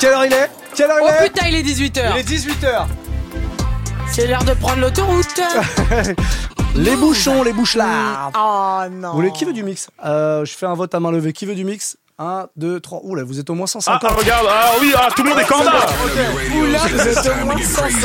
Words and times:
Quelle 0.00 0.12
heure 0.12 0.24
il 0.26 0.32
est 0.32 0.50
Quelle 0.74 0.90
heure 0.90 0.98
il 1.00 1.04
Oh 1.06 1.24
est 1.24 1.28
putain, 1.30 1.46
il 1.48 1.54
est 1.56 1.62
18h. 1.62 2.02
Il 2.14 2.18
est 2.18 2.28
18h. 2.28 2.86
C'est 4.10 4.26
l'heure 4.26 4.44
de 4.44 4.52
prendre 4.54 4.80
l'autoroute. 4.80 5.40
Les 6.74 6.94
bouchons, 6.94 7.42
les 7.42 7.54
bouchards. 7.54 8.30
Oh 8.36 8.82
non. 8.90 9.08
Vous 9.10 9.14
voulez 9.16 9.32
qui 9.32 9.46
veut 9.46 9.54
du 9.54 9.62
mix 9.62 9.88
Euh, 10.04 10.44
Je 10.44 10.52
fais 10.52 10.66
un 10.66 10.74
vote 10.74 10.94
à 10.94 11.00
main 11.00 11.10
levée. 11.10 11.32
Qui 11.32 11.46
veut 11.46 11.54
du 11.54 11.64
mix 11.64 11.96
1, 12.18 12.48
2, 12.56 12.80
3. 12.80 13.00
Ouh 13.02 13.14
là, 13.14 13.24
vous 13.24 13.40
êtes 13.40 13.48
au 13.48 13.54
moins 13.54 13.64
Ah, 13.66 13.80
150. 13.80 14.04
ah, 14.04 14.14
regarde, 14.14 14.46
ah 14.50 14.72
oui, 14.80 14.92
ah, 14.94 15.08
tout 15.16 15.22
le 15.22 15.30
monde 15.30 15.38
est 15.38 15.44
candidat. 15.46 15.86
Oula, 16.54 16.78
vous 16.86 17.08
êtes 17.08 17.26
au 17.26 17.44
moins 17.46 17.56
150. 17.62 18.04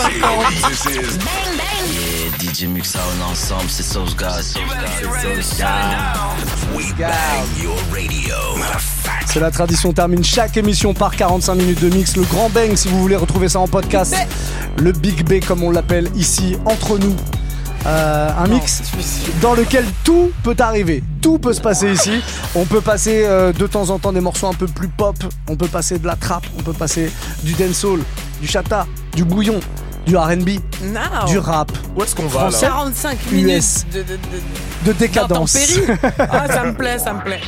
Yeah, 1.92 2.54
DJ 2.54 2.64
Muxa, 2.68 3.00
on 3.14 3.20
est 3.22 3.32
ensemble, 3.32 3.70
c'est 3.70 3.84
Saucegarde. 3.84 4.42
C'est 9.26 9.40
la 9.40 9.52
tradition, 9.52 9.90
on 9.90 9.94
termine 9.94 10.24
chaque 10.24 10.58
émission 10.58 10.94
par 10.94 11.16
45 11.16 11.56
minutes 11.56 11.82
de 11.82 11.90
mix. 11.90 12.16
Le 12.18 12.24
grand 12.24 12.50
bang, 12.50 12.76
si 12.76 12.88
vous 12.90 13.00
voulez 13.00 13.16
retrouver 13.16 13.50
ça 13.50 13.60
en 13.60 13.68
podcast. 13.68 14.16
Le 14.78 14.92
Big 14.92 15.24
B, 15.26 15.46
comme 15.46 15.64
on 15.64 15.72
l'appelle 15.72 16.10
ici, 16.16 16.58
entre 16.66 16.98
nous. 16.98 17.16
Euh, 17.86 18.30
un 18.38 18.48
mix 18.48 18.84
dans 19.42 19.56
lequel 19.56 19.86
tout 20.04 20.32
peut 20.44 20.56
arriver, 20.60 21.04
tout 21.20 21.40
peut 21.40 21.54
se 21.54 21.62
passer 21.62 21.92
ici. 21.92 22.22
On 22.54 22.66
peut 22.66 22.82
passer 22.82 23.24
euh, 23.26 23.54
de 23.54 23.66
temps 23.66 23.90
en 23.90 23.98
temps 23.98 24.14
des 24.14 24.20
morceaux 24.20 24.48
un 24.48 24.54
peu 24.54 24.68
plus 24.68 24.88
pop, 24.88 25.16
on 25.48 25.56
peut 25.56 25.68
passer 25.68 25.98
de 25.98 26.06
la 26.06 26.16
trap, 26.16 26.44
on 26.60 26.62
peut 26.62 26.74
passer 26.74 27.12
du 27.44 27.54
dancehall, 27.54 28.02
du 28.40 28.48
chata, 28.48 28.86
du 29.16 29.24
bouillon, 29.24 29.60
du 30.06 30.18
R&B, 30.18 30.50
du 31.28 31.38
rap, 31.38 31.72
Où 31.96 32.04
est-ce 32.04 32.16
qu'on 32.16 32.26
va 32.28 32.50
là 32.50 32.58
45 32.60 33.32
minutes 33.32 33.86
de, 33.94 34.00
de, 34.02 34.04
de- 34.14 34.18
de 34.86 34.94
décadence. 34.94 35.56
Ah, 36.20 36.48
ça 36.48 36.64
me 36.64 36.74
plaît, 36.74 36.98
ça 36.98 37.14
me 37.14 37.22
plaît. 37.22 37.40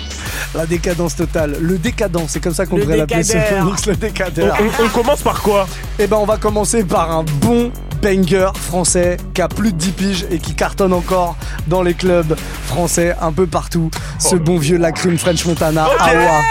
La 0.54 0.66
décadence 0.68 1.16
totale, 1.16 1.58
le 1.60 1.78
décadent, 1.80 2.26
c'est 2.28 2.40
comme 2.40 2.54
ça 2.54 2.66
qu'on 2.68 2.78
devrait 2.78 2.98
l'appeler 2.98 3.24
ce 3.24 3.38
mix, 3.66 3.86
le 3.88 3.94
on, 3.94 3.98
décadeur. 3.98 4.56
on- 4.80 4.86
on 4.86 4.90
commence 4.90 5.22
par 5.22 5.42
quoi? 5.42 5.68
Eh 5.98 6.06
ben 6.06 6.18
on 6.18 6.26
va 6.26 6.38
commencer 6.38 6.84
par 6.84 7.12
un 7.12 7.24
bon 7.24 7.72
banger 8.04 8.50
français 8.56 9.18
qui 9.34 9.42
a 9.42 9.48
plus 9.48 9.72
de 9.74 9.78
10 9.78 9.92
piges 9.92 10.26
et 10.30 10.38
qui 10.38 10.54
cartonne 10.54 10.94
encore 10.94 11.36
dans 11.68 11.82
les 11.82 11.96
clubs 11.96 12.36
français 12.68 13.16
un 13.20 13.32
peu 13.32 13.48
partout. 13.48 13.90
Ce 14.20 14.36
bon 14.36 14.58
vieux 14.60 14.78
Lacrim 14.78 15.18
French 15.18 15.44
Montana, 15.46 15.88
Ok. 15.88 16.00
Awa. 16.02 16.42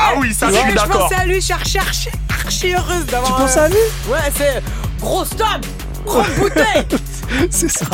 Ah 0.00 0.12
oui, 0.20 0.32
ça, 0.32 0.46
je 0.50 0.54
suis 0.54 0.70
je 0.70 0.74
d'accord. 0.76 1.08
pensais 1.08 1.14
à 1.20 1.24
lui, 1.24 1.34
je 1.36 1.40
suis 1.40 1.52
archi, 1.52 1.78
archi, 1.78 2.08
archi 2.44 2.72
heureuse 2.74 3.06
d'avoir. 3.06 3.34
Tu 3.36 3.42
un- 3.42 3.44
penses 3.46 3.56
à 3.56 3.68
lui? 3.68 3.76
Ouais, 4.08 4.18
c'est 4.36 4.62
gros 4.98 5.24
stop, 5.24 5.66
grande 6.04 6.26
bouteille. 6.38 6.86
C'est 7.50 7.68
ça. 7.68 7.86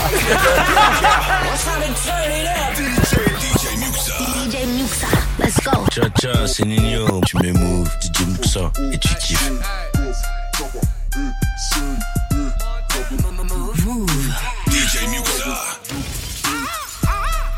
DJ 4.18 4.66
Muxa, 4.66 5.06
let's 5.38 5.60
go. 5.64 5.84
Tcha 5.90 6.08
tcha, 6.10 6.46
c'est 6.46 6.64
Nino. 6.64 7.20
Tu 7.26 7.36
m'émouves, 7.38 7.90
DJ 8.00 8.26
Muxa, 8.26 8.70
et 8.92 8.98
tu 8.98 9.14
kiffes. 9.16 9.50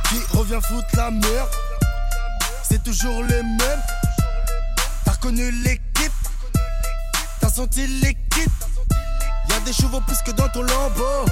Qui 0.09 0.37
revient 0.37 0.61
foutre 0.63 0.87
la 0.97 1.11
merde 1.11 1.49
C'est 2.69 2.83
toujours 2.83 3.23
les 3.23 3.43
mêmes 3.43 3.83
T'as 5.05 5.13
reconnu 5.13 5.51
l'équipe 5.51 6.13
T'as 7.41 7.49
senti 7.49 7.87
l'équipe 7.87 8.66
des 9.67 9.73
chevaux 9.73 10.01
plus 10.01 10.23
que 10.25 10.31
dans 10.31 10.49
ton 10.49 10.63
lambeau. 10.63 11.27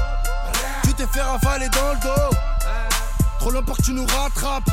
Tu 0.83 0.93
t'es 0.95 1.07
fait 1.07 1.23
ravaler 1.23 1.69
dans 1.69 1.93
le 1.93 2.01
dos. 2.01 2.37
Trop 3.39 3.51
long 3.51 3.63
que 3.63 3.81
tu 3.81 3.93
nous 3.93 4.07
rattrapes. 4.07 4.69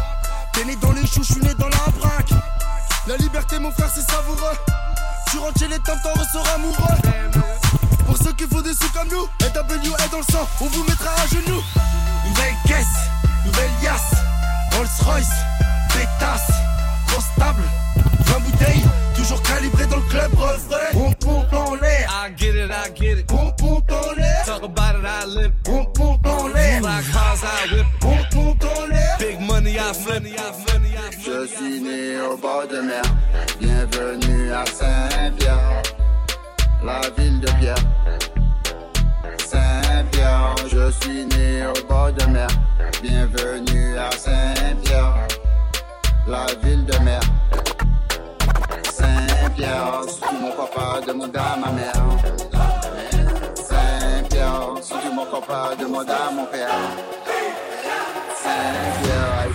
T'es 0.53 0.65
né 0.65 0.75
dans 0.77 0.91
les 0.93 1.05
choux, 1.05 1.21
je 1.23 1.33
suis 1.33 1.41
né 1.41 1.53
dans 1.53 1.69
la 1.69 1.91
braque. 1.99 2.31
La 3.05 3.17
liberté 3.17 3.59
mon 3.59 3.71
frère 3.71 3.89
c'est 3.93 4.09
savoureux. 4.09 4.57
Tu 5.29 5.37
rentres 5.37 5.59
chez 5.59 5.67
les 5.67 5.77
temps, 5.77 5.93
t'en 6.03 6.19
ressors 6.19 6.47
amoureux. 6.55 6.97
Pour 8.07 8.17
ceux 8.17 8.33
qui 8.33 8.47
font 8.47 8.61
des 8.61 8.73
sous 8.73 8.89
comme 8.93 9.07
nous 9.09 9.27
NW 9.45 9.93
est 10.03 10.11
dans 10.11 10.17
le 10.17 10.31
sang, 10.31 10.47
on 10.59 10.65
vous 10.65 10.83
mettra 10.83 11.11
à 11.11 11.27
genoux. 11.27 11.61
Nouvelle 12.27 12.55
caisse, 12.65 12.97
nouvelle 13.45 13.71
yasse, 13.83 14.15
Rolls 14.75 15.05
Royce, 15.05 15.29
pétasse, 15.93 16.51
grosse 17.07 17.29
table, 17.37 17.63
20 18.25 18.39
bouteilles, 18.39 18.85
toujours 19.15 19.41
calibré 19.43 19.85
dans 19.85 19.97
le 19.97 20.09
club 20.09 20.33
refrain. 20.33 20.77
On 20.95 21.11
pompe 21.13 21.53
en 21.53 21.75
l'air, 21.75 21.90
I 22.23 22.29
get 22.29 22.55
it, 22.55 22.69
I 22.69 22.89
get 22.89 23.17
it. 23.17 23.31
on 23.31 23.51
pompe 23.53 23.91
en 23.91 24.13
l'air, 24.15 24.45
Talk 24.45 24.61
about 24.61 24.95
it, 24.95 25.05
I 25.05 25.25
live 25.25 25.53
it. 25.65 25.69
on 25.69 25.85
pompe 25.85 26.27
en 26.27 26.49
l'air, 26.53 26.79
Black 26.79 27.03
cars, 27.11 27.43
I 27.43 27.73
whip 27.73 27.85
it. 27.95 28.05
on 28.05 28.23
pompe 28.29 28.63
en 28.63 28.87
l'air. 28.89 29.17
Big 29.17 29.39
money, 29.41 29.79
I 29.79 29.91
flip 29.91 30.23
it. 30.25 30.39
I 30.39 30.51
flip 30.51 30.83
it, 30.85 30.99
I 30.99 31.11
flip 31.11 31.25
Je 31.25 31.47
suis 31.47 31.81
né 31.81 32.21
au 32.21 32.37
bord 32.37 32.67
de 32.67 32.79
mer, 32.79 33.01
bienvenue 33.59 34.51
à 34.53 34.63
Saint-Pierre, 34.67 35.81
la 36.83 37.01
ville 37.17 37.39
de 37.39 37.49
Pierre. 37.59 37.75
Saint-Pierre, 39.39 40.55
je 40.69 40.91
suis 41.01 41.25
né 41.25 41.65
au 41.65 41.87
bord 41.87 42.13
de 42.13 42.25
mer, 42.25 42.47
bienvenue 43.01 43.97
à 43.97 44.11
Saint-Pierre, 44.11 45.27
la 46.27 46.45
ville 46.63 46.85
de 46.85 46.97
mer. 46.99 47.21
Saint-Pierre, 48.91 50.01
sous 50.07 50.35
mon 50.39 50.51
papa, 50.51 51.01
demande 51.07 51.35
à 51.35 51.57
ma 51.57 51.71
mère. 51.71 52.00
Papa, 55.31 55.75
demande 55.79 56.09
à 56.09 56.29
mon 56.31 56.45
père. 56.45 56.67
Saint-Pierre, 58.43 59.47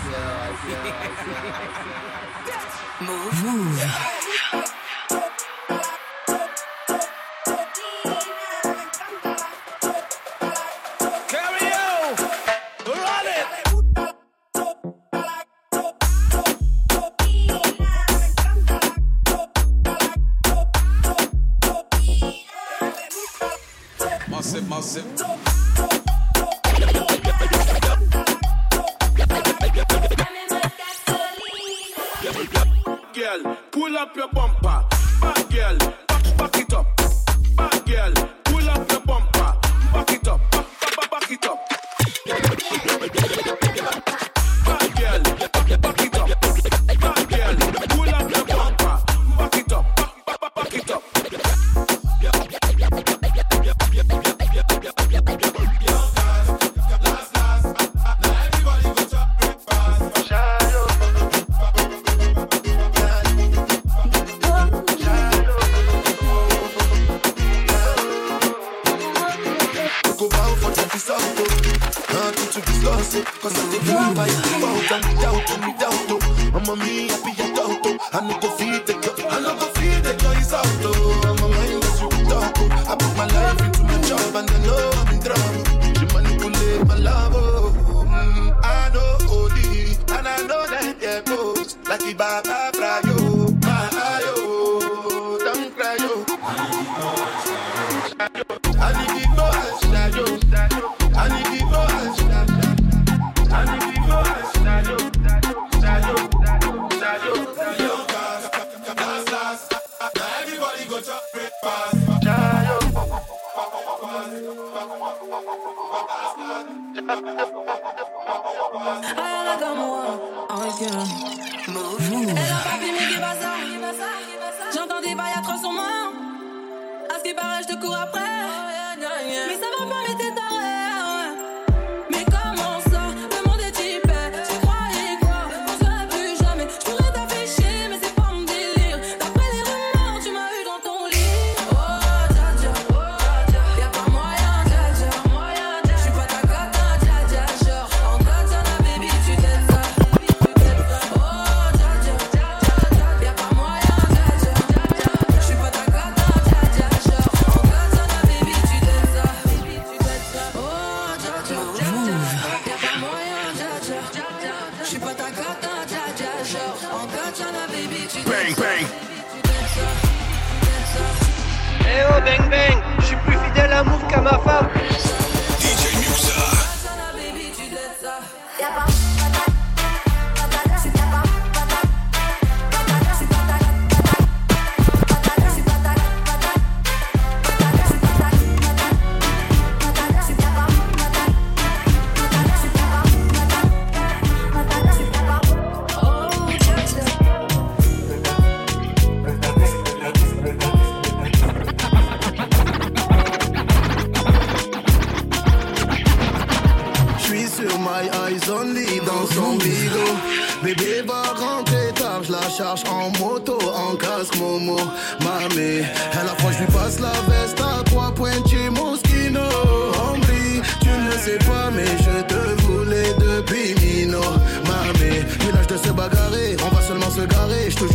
it. 73.16 73.26
Cause 73.40 73.54
I 73.56 73.64
think 73.70 73.84
you 73.86 74.14
by 74.14 74.26
default 74.28 74.92
and 74.92 75.04
without 75.06 75.50
and 75.50 75.62
without 75.66 76.10
oh. 76.12 76.50
Mamma 76.52 76.76
mia, 76.76 77.16
be 77.24 77.32
a 77.42 77.46
daughter. 77.54 77.96
I 78.12 78.20
no 78.26 78.38
go 78.40 78.48
feed 78.56 78.86
the 78.86 78.94
girl, 78.94 79.28
I 79.30 79.40
no 79.40 79.54
go 79.58 79.66
feed 79.76 80.02
the 80.04 80.12
is 80.40 80.52
out 80.52 80.66
oh. 80.84 81.22
I'm 81.24 81.40
mind 81.40 81.84
as 81.84 82.00
you 82.00 82.08
talk 82.28 82.54
oh. 82.56 82.90
I 82.90 82.96
put 82.96 83.12
my 83.16 83.26
life 83.26 83.60
into 83.64 83.82
my 83.84 84.00
job 84.08 84.34
and 84.36 84.50
I 84.50 84.58
know 84.66 84.90
I'm 85.00 85.14
in 85.14 85.20
trouble. 85.24 85.62
She 85.96 86.04
manipulate 86.14 86.86
my 86.86 86.96
love 86.96 87.32
oh. 87.36 88.04
Mm, 88.06 88.60
I 88.62 88.90
know 88.94 89.18
only, 89.30 89.96
and 90.16 90.28
I 90.28 90.36
know 90.46 90.62
that 90.66 91.00
there 91.00 91.22
goes 91.22 91.76
like 91.88 92.00
the 92.00 92.14
Baba 92.14 92.75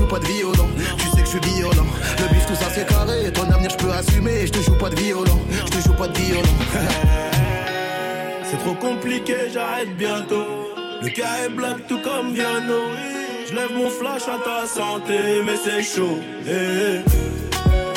joue 0.01 0.07
pas 0.07 0.19
de 0.19 0.25
violon, 0.25 0.68
tu 0.98 1.06
sais 1.07 1.21
que 1.21 1.25
je 1.25 1.30
suis 1.30 1.56
violent. 1.56 1.86
Le 2.19 2.27
bif, 2.33 2.45
tout 2.48 2.56
ça 2.56 2.65
c'est 2.74 2.88
carré, 2.88 3.31
ton 3.33 3.44
avenir 3.51 3.69
je 3.69 3.77
peux 3.77 3.92
assumer. 3.92 4.48
Je 4.48 4.51
te 4.51 4.62
joue 4.62 4.75
pas 4.77 4.89
de 4.89 4.95
violon, 4.95 5.39
je 5.51 5.71
te 5.77 5.88
joue 5.88 5.94
pas 5.94 6.07
de 6.07 6.18
violon. 6.18 6.42
C'est 8.50 8.57
trop 8.57 8.74
compliqué, 8.74 9.36
j'arrête 9.53 9.95
bientôt. 9.98 10.45
Le 11.01 11.07
cas 11.09 11.45
est 11.45 11.50
black 11.50 11.88
tout 11.88 12.00
comme 12.03 12.33
Viano. 12.33 12.81
Je 13.48 13.56
lève 13.56 13.71
mon 13.74 13.89
flash 13.89 14.24
à 14.24 14.38
ta 14.44 14.68
santé, 14.68 15.42
mais 15.45 15.56
c'est 15.63 15.81
chaud. 15.81 16.19
eh. 16.45 17.00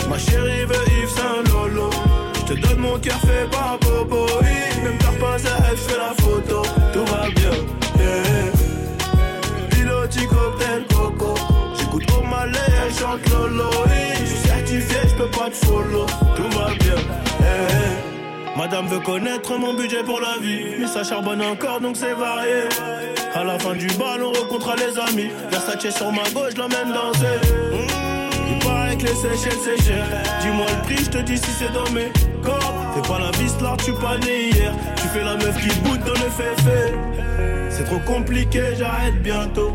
Ma 0.09 0.17
chérie 0.17 0.65
veut 0.65 0.85
Yves 1.03 1.09
Saint 1.09 1.43
Lolo. 1.51 1.91
Je 2.37 2.55
te 2.55 2.61
donne 2.61 2.79
mon 2.79 2.99
cœur 3.01 3.19
fait 3.21 3.51
par 3.51 3.79
Bobo. 3.81 4.27
Même 4.85 4.99
pas 5.19 5.37
elle 5.71 5.77
fait 5.77 5.99
la 5.99 6.15
photo. 6.23 6.63
Tout 6.93 7.05
va 7.13 7.29
bien. 7.31 7.51
eh, 7.99 8.54
Oui, 13.15 13.91
Je 14.21 14.25
suis 14.27 14.49
certifié, 14.49 14.97
je 15.09 15.15
peux 15.15 15.31
pas 15.31 15.49
te 15.51 15.57
follow. 15.67 16.07
Tout 16.35 16.59
va 16.59 16.67
bien. 16.81 16.95
eh, 17.41 17.45
eh. 17.45 18.59
Madame 18.59 18.87
veut 18.89 18.99
connaître 19.01 19.57
mon 19.57 19.75
budget 19.75 20.03
pour 20.05 20.21
la 20.21 20.39
vie. 20.41 20.77
Mais 20.81 20.87
ça 20.87 21.05
charbonne 21.05 21.43
encore 21.43 21.81
donc 21.81 21.97
c'est 21.97 22.15
varié. 22.15 22.65
À 23.35 23.45
la 23.45 23.59
fin 23.59 23.75
du 23.75 23.87
bal, 23.99 24.23
on 24.23 24.33
rencontrera 24.33 24.75
les 24.77 24.99
amis. 24.99 25.31
Versace 25.51 25.95
sur 25.97 26.11
ma 26.13 26.23
gauche, 26.35 26.53
je 26.55 26.59
l'emmène 26.61 26.93
danser. 26.93 27.39
Mmh, 27.73 28.51
Il 28.51 28.59
paraît 28.65 28.97
que 28.97 29.03
les 29.03 29.15
Seychelles 29.15 29.59
c'est 29.65 29.83
cher. 29.85 30.05
Dis-moi 30.41 30.67
le 30.69 30.83
prix, 30.83 31.05
je 31.05 31.11
te 31.11 31.19
dis 31.19 31.39
si 31.39 31.51
c'est 31.53 31.73
dans 31.73 31.89
mes 31.93 32.11
corps. 32.43 32.75
T'es 32.95 33.09
pas 33.09 33.19
la 33.21 33.31
vis 33.39 33.55
là, 33.63 33.77
tu 33.85 33.93
pas 33.93 34.19
né 34.19 34.51
hier. 34.51 34.73
Tu 34.97 35.07
fais 35.09 35.23
la 35.25 35.35
meuf 35.37 35.57
qui 35.61 35.69
boude 35.81 36.01
dans 36.01 36.13
le 36.13 36.31
féfé. 36.31 36.95
C'est 37.71 37.85
trop 37.85 37.99
compliqué, 38.01 38.61
j'arrête 38.79 39.21
bientôt. 39.23 39.73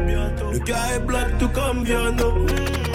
Le 0.52 0.60
cas 0.60 0.76
est 0.96 1.00
black 1.00 1.38
tout 1.38 1.50
comme 1.50 1.84
Viano. 1.84 2.46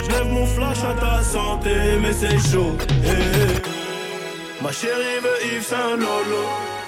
Je 0.05 0.11
lève 0.11 0.29
mon 0.29 0.47
flash 0.47 0.79
à 0.85 0.95
ta 1.01 1.23
santé, 1.23 1.75
mais 2.01 2.13
c'est 2.13 2.39
chaud. 2.51 2.77
eh, 3.05 3.09
eh. 3.09 4.63
Ma 4.63 4.71
chérie 4.73 5.19
veut 5.23 5.55
Yves 5.57 5.65
Saint 5.67 5.97
Lolo. 5.97 6.45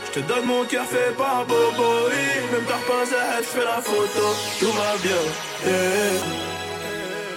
Je 0.06 0.20
te 0.20 0.26
donne 0.26 0.46
mon 0.46 0.64
cœur 0.64 0.84
fait 0.84 1.14
par 1.16 1.44
Bobo. 1.46 2.08
Même 2.52 2.64
t'as 2.66 2.74
pas 2.88 3.04
elle 3.38 3.44
je 3.44 3.48
fais 3.48 3.64
la 3.64 3.80
photo. 3.82 4.26
Tout 4.60 4.72
va 4.72 4.96
bien. 5.02 5.22
eh. 5.66 6.18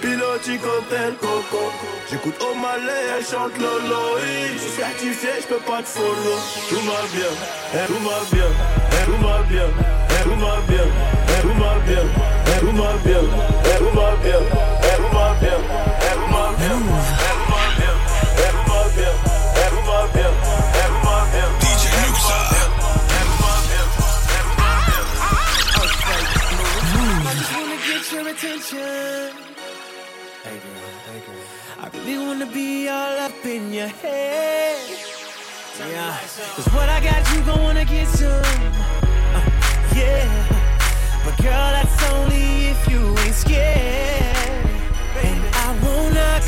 Piloti 0.00 0.56
cocktail 0.58 1.12
coco. 1.20 1.70
J'écoute 2.10 2.34
au 2.40 2.54
malais, 2.54 3.04
elle 3.18 3.24
chante 3.24 3.56
Lolo. 3.58 4.00
Oui, 4.16 4.52
je 4.54 4.58
suis 4.58 4.70
certifié, 4.70 5.28
je 5.42 5.46
peux 5.46 5.60
pas 5.70 5.82
te 5.82 5.88
follow. 5.88 6.38
Tout 6.70 6.76
va 6.76 7.02
bien, 7.14 7.32
eh, 7.74 7.86
tout 7.86 8.02
va 8.08 8.20
bien, 8.32 8.50
tout 9.04 9.26
va 9.26 9.42
bien, 9.48 9.68
tout 10.24 10.38
va 10.40 10.56
bien, 10.68 10.86
DJ 28.40 29.32
I 31.78 31.88
really 31.92 32.26
wanna 32.26 32.46
be 32.46 32.88
all 32.88 33.18
up 33.18 33.44
in 33.44 33.72
your 33.72 33.88
head. 33.88 34.76
Cause 36.56 36.68
what 36.72 36.88
I 36.88 37.00
got 37.00 37.34
you 37.34 37.42
gonna 37.42 37.84
get 37.84 38.08
some. 38.08 38.30
Uh, 39.34 39.42
yeah 39.94 40.49
girl, 41.42 41.70
that's 41.72 42.02
only 42.12 42.68
if 42.68 42.88
you 42.88 43.16
ain't 43.18 43.34
scared. 43.34 44.66
And 45.24 45.40
I 45.54 45.68
won't 45.82 46.14
knock, 46.14 46.44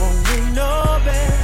won't 0.00 0.18
ring 0.30 0.54
no 0.54 1.00
bell. 1.04 1.36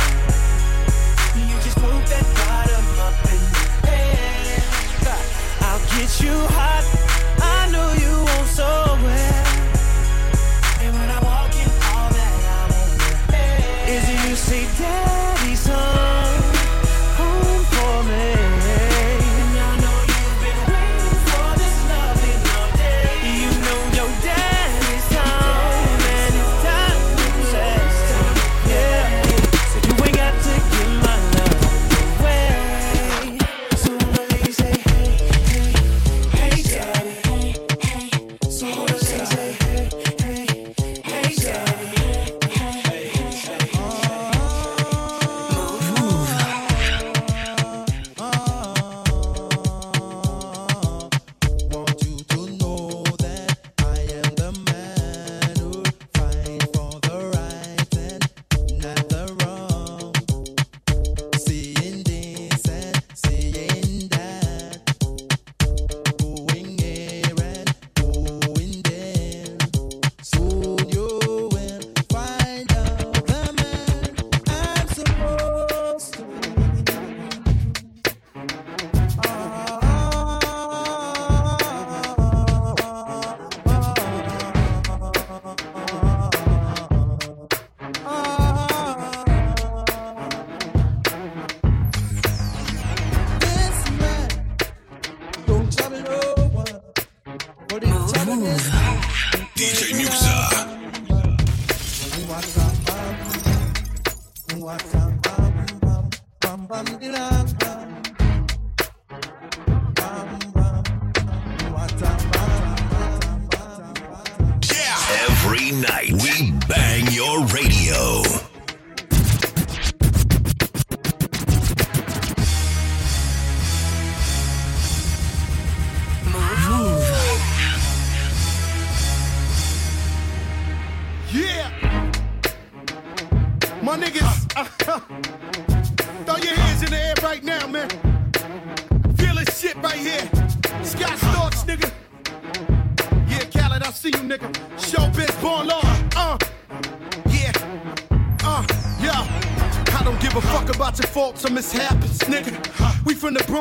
You 1.37 1.57
just 1.61 1.79
move 1.81 2.05
that 2.09 2.27
bottom 2.39 2.87
up 3.07 3.19
in 3.35 3.43
the 3.53 3.91
air. 3.91 4.63
I'll 5.61 5.81
get 5.99 6.21
you 6.21 6.37
hot. 6.57 7.02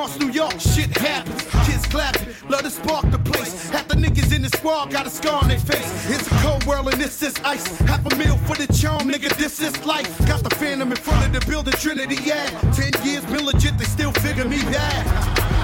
Bronx, 0.02 0.20
New 0.20 0.32
York, 0.32 0.60
shit 0.60 0.98
happens. 0.98 1.44
Kids 1.68 1.86
clapping, 1.86 2.28
love 2.50 2.64
to 2.64 2.72
spark 2.72 3.12
the 3.12 3.20
place. 3.20 3.70
Half 3.70 3.88
the 3.88 3.94
niggas 3.94 4.36
in 4.36 4.42
the 4.42 4.50
squad 4.50 4.90
got 4.90 5.06
a 5.06 5.12
scar 5.12 5.44
on 5.44 5.48
their 5.48 5.60
face. 5.60 6.10
It's 6.10 6.26
a 6.26 6.36
cold 6.38 6.66
world 6.66 6.92
and 6.92 7.00
this 7.00 7.22
is 7.22 7.36
ice. 7.46 7.68
Half 7.82 8.12
a 8.12 8.16
meal 8.16 8.36
for 8.48 8.56
the 8.56 8.66
charm, 8.74 9.12
nigga, 9.12 9.30
this 9.38 9.62
is 9.62 9.86
life. 9.86 10.10
Got 10.26 10.42
the 10.42 10.56
phantom 10.56 10.90
in 10.90 10.98
front 10.98 11.28
of 11.28 11.40
the 11.40 11.46
building, 11.48 11.76
Trinity, 11.76 12.18
yeah. 12.24 12.50
Ten 12.74 12.92
years 13.06 13.24
been 13.26 13.46
legit, 13.46 13.78
they 13.78 13.86
still 13.86 14.12
figure 14.12 14.46
me 14.46 14.58
bad. 14.74 15.06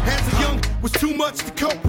As 0.07 0.33
a 0.33 0.41
young, 0.41 0.61
was 0.83 0.91
too 0.91 1.15
much 1.15 1.37
to 1.37 1.51
cope 1.53 1.86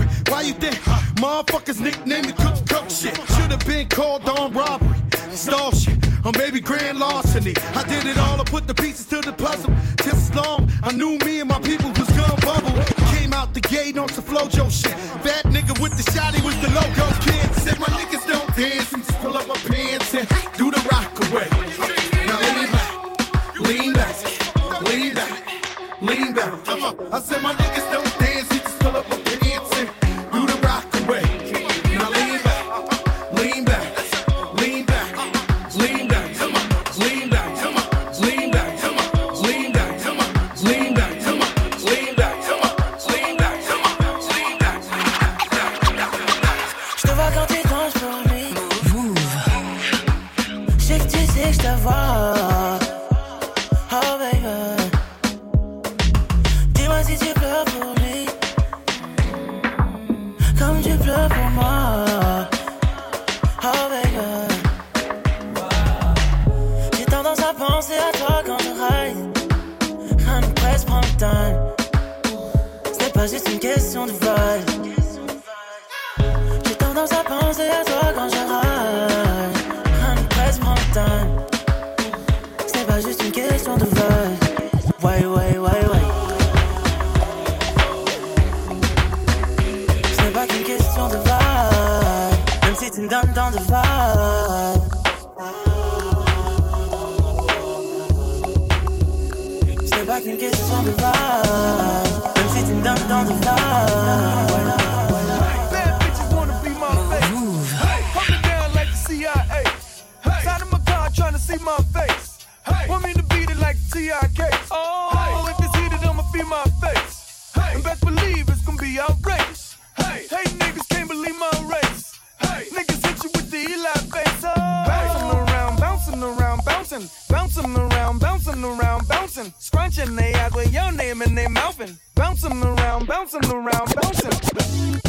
like 114.06 114.34
TIK. 114.34 114.54
Oh. 114.70 115.10
oh, 115.12 115.48
if 115.50 115.64
it's 115.64 115.76
heated, 115.76 116.06
I'ma 116.06 116.22
feel 116.30 116.46
my 116.46 116.62
face. 116.80 117.52
And 117.56 117.82
best 117.82 118.04
believe 118.04 118.48
it's 118.48 118.62
gonna 118.62 118.78
be 118.78 118.98
outrageous. 118.98 119.76
Hey, 119.96 120.26
hey, 120.30 120.44
niggas 120.60 120.88
can't 120.88 121.08
believe 121.08 121.38
my 121.38 121.50
race. 121.66 122.18
Hey, 122.40 122.66
niggas 122.70 123.04
hit 123.04 123.24
you 123.24 123.30
with 123.34 123.50
the 123.50 123.58
Eli 123.58 123.92
face. 124.14 124.44
Oh. 124.44 124.54
Bouncing 124.86 125.38
around, 125.38 125.80
bouncing 125.80 126.22
around, 126.22 126.64
bouncing, 126.64 127.08
bouncing 127.28 127.76
around, 127.76 128.20
bouncing 128.20 128.64
around, 128.64 129.08
bouncing. 129.08 129.52
Scrunching 129.58 130.14
they 130.14 130.32
eyes 130.34 130.52
with 130.54 130.72
your 130.72 130.92
name 130.92 131.22
and 131.22 131.36
they 131.36 131.48
mouthing. 131.48 131.96
Bouncing 132.14 132.62
around, 132.62 133.06
bouncing 133.06 133.44
around, 133.50 133.94
bouncing. 133.94 135.07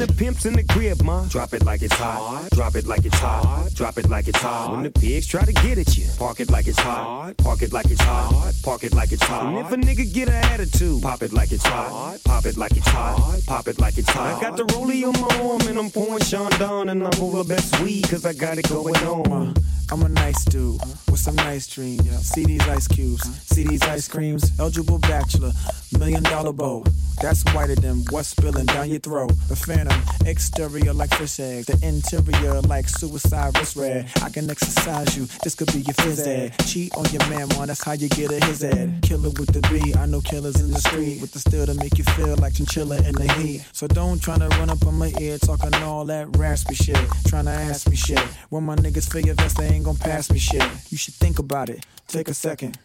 The 0.00 0.12
pimp's 0.14 0.46
in 0.46 0.54
the 0.54 0.64
crib, 0.64 1.02
ma, 1.02 1.24
drop 1.26 1.52
it 1.52 1.64
like 1.64 1.82
it's 1.82 1.94
hot. 1.94 2.48
Drop 2.52 2.74
it 2.74 2.86
like 2.86 3.04
it's 3.04 3.18
hot. 3.18 3.68
Drop 3.74 3.98
it 3.98 4.08
like 4.08 4.28
it's 4.28 4.38
hot. 4.38 4.72
When 4.72 4.82
the 4.82 4.90
pigs 4.90 5.26
try 5.26 5.44
to 5.44 5.52
get 5.52 5.76
at 5.76 5.96
you, 5.96 6.06
park 6.18 6.40
it 6.40 6.50
like 6.50 6.66
it's 6.66 6.78
hot. 6.78 7.36
Park 7.36 7.62
it 7.62 7.72
like 7.72 7.90
it's 7.90 8.00
hot. 8.00 8.52
Park 8.62 8.84
it 8.84 8.94
like 8.94 9.12
it's 9.12 9.22
hot. 9.22 9.46
And 9.46 9.58
if 9.58 9.72
a 9.72 9.76
nigga 9.76 10.12
get 10.12 10.28
an 10.28 10.42
attitude, 10.52 11.02
pop 11.02 11.22
it 11.22 11.32
like 11.32 11.52
it's 11.52 11.66
hot. 11.66 12.18
Pop 12.24 12.46
it 12.46 12.56
like 12.56 12.76
it's 12.76 12.88
hot. 12.88 13.40
Pop 13.46 13.68
it 13.68 13.78
like 13.78 13.98
it's 13.98 14.08
hot. 14.08 14.38
I 14.38 14.40
got 14.40 14.56
the 14.56 14.64
rollie 14.64 15.04
on 15.04 15.20
my 15.20 15.50
arm 15.50 15.60
and 15.68 15.78
I'm 15.78 15.90
pouring 15.90 16.24
Sean 16.24 16.50
down 16.52 16.88
and 16.88 17.02
I'm 17.06 17.22
over 17.22 17.44
best 17.44 17.78
weed 17.80 18.08
cause 18.08 18.24
I 18.24 18.32
got 18.32 18.56
it 18.56 18.68
going 18.68 18.96
on. 18.96 19.54
I'm 19.92 20.02
a 20.02 20.08
nice 20.08 20.44
dude 20.44 20.80
with 21.10 21.18
some 21.18 21.34
nice 21.34 21.66
dreams. 21.66 22.08
See 22.20 22.44
these 22.44 22.66
ice 22.68 22.86
cubes, 22.86 23.24
see 23.46 23.64
these 23.64 23.82
ice 23.82 24.06
creams. 24.06 24.52
Eligible 24.60 24.98
bachelor, 24.98 25.50
million 25.98 26.22
dollar 26.22 26.52
bow. 26.52 26.84
That's 27.20 27.42
whiter 27.52 27.74
than 27.74 28.04
what's 28.10 28.28
spilling 28.28 28.66
down 28.66 28.88
your 28.88 29.00
throat. 29.00 29.32
The 29.48 29.56
phantom, 29.56 29.89
exterior 30.26 30.92
like 30.92 31.12
fish 31.14 31.40
eggs, 31.40 31.66
the 31.66 31.78
interior 31.86 32.60
like 32.62 32.88
suicide 32.88 33.56
wrist 33.58 33.76
red. 33.76 34.10
I 34.22 34.30
can 34.30 34.50
exercise 34.50 35.16
you, 35.16 35.26
this 35.42 35.54
could 35.54 35.72
be 35.72 35.80
your 35.80 35.94
phys 35.94 36.26
ed. 36.26 36.54
Cheat 36.66 36.94
on 36.96 37.06
your 37.06 37.26
man, 37.28 37.48
man, 37.48 37.68
that's 37.68 37.84
how 37.84 37.92
you 37.92 38.08
get 38.08 38.32
a 38.32 38.44
his 38.46 38.64
ed. 38.64 39.00
Killer 39.02 39.30
with 39.30 39.52
the 39.52 39.60
B, 39.70 39.94
I 39.94 40.06
know 40.06 40.20
killers 40.20 40.60
in 40.60 40.70
the 40.70 40.78
street 40.78 41.20
with 41.20 41.32
the 41.32 41.38
steel 41.38 41.66
to 41.66 41.74
make 41.74 41.98
you 41.98 42.04
feel 42.04 42.36
like 42.36 42.54
chinchilla 42.54 42.96
in 42.96 43.14
the 43.14 43.32
heat. 43.34 43.64
So 43.72 43.86
don't 43.86 44.20
try 44.20 44.38
to 44.38 44.48
run 44.58 44.70
up 44.70 44.84
on 44.86 44.98
my 44.98 45.12
ear 45.20 45.38
talking 45.38 45.74
all 45.82 46.04
that 46.06 46.36
raspy 46.36 46.74
shit. 46.74 46.98
Trying 47.26 47.44
to 47.46 47.52
ask 47.52 47.88
me 47.88 47.96
shit. 47.96 48.20
When 48.50 48.64
my 48.64 48.76
niggas 48.76 49.10
your 49.24 49.34
vest, 49.34 49.56
they 49.58 49.66
ain't 49.66 49.84
gonna 49.84 49.98
pass 49.98 50.30
me 50.30 50.38
shit. 50.38 50.62
You 50.90 50.96
should 50.96 51.14
think 51.14 51.38
about 51.38 51.68
it, 51.68 51.84
take 52.06 52.28
a 52.28 52.34
second. 52.34 52.78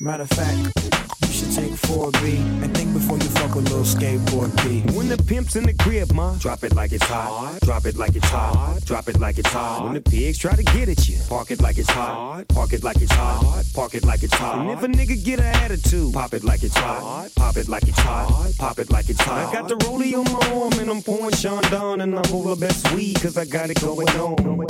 Matter 0.00 0.24
of 0.24 0.30
fact, 0.30 0.56
you 1.22 1.32
should 1.32 1.52
take 1.52 1.72
4B 1.72 2.62
and 2.62 2.76
think 2.76 2.85
a 3.56 3.60
little 3.60 3.80
skateboard 3.80 4.54
B. 4.62 4.82
When 4.92 5.08
the 5.08 5.16
pimp's 5.16 5.56
in 5.56 5.64
the 5.64 5.72
crib, 5.72 6.12
ma, 6.12 6.34
drop 6.36 6.62
it 6.64 6.74
like 6.74 6.92
it's 6.92 7.04
hot. 7.04 7.58
Drop 7.62 7.86
it 7.86 7.96
like 7.96 8.14
it's 8.14 8.28
hot. 8.28 8.80
Drop 8.84 9.08
it 9.08 9.18
like 9.18 9.38
it's 9.38 9.50
hot. 9.50 9.84
When 9.84 9.94
the 9.94 10.00
pigs 10.00 10.38
try 10.38 10.54
to 10.54 10.62
get 10.62 10.88
at 10.88 11.08
you, 11.08 11.18
park 11.28 11.50
it 11.50 11.60
like 11.60 11.78
it's 11.78 11.90
hot. 11.90 12.46
Park 12.48 12.72
it 12.72 12.84
like 12.84 13.00
it's 13.00 13.12
hot. 13.12 13.64
Park 13.74 13.94
it 13.94 14.04
like 14.04 14.22
it's 14.22 14.34
hot. 14.34 14.58
And 14.58 14.70
if 14.70 14.82
a 14.82 14.88
nigga 14.88 15.22
get 15.24 15.40
an 15.40 15.54
attitude, 15.64 16.12
pop 16.12 16.34
it 16.34 16.44
like 16.44 16.62
it's 16.62 16.76
hot. 16.76 17.30
Pop 17.36 17.56
it 17.56 17.68
like 17.68 17.88
it's 17.88 17.98
hot. 17.98 18.52
Pop 18.58 18.78
it 18.78 18.90
like 18.90 19.08
it's 19.08 19.20
hot. 19.20 19.48
I 19.48 19.52
got 19.52 19.68
the 19.68 19.76
rollie 19.86 20.14
on 20.14 20.24
my 20.32 20.60
arm 20.60 20.72
and 20.80 20.90
I'm 20.90 21.02
pouring 21.02 21.34
Sean 21.34 21.62
down 21.70 22.00
and 22.00 22.14
I'm 22.18 22.34
over 22.34 22.56
best 22.56 22.92
weed 22.92 23.20
cause 23.20 23.38
I 23.38 23.46
got 23.46 23.70
it 23.70 23.80
going 23.80 24.08
on. 24.10 24.66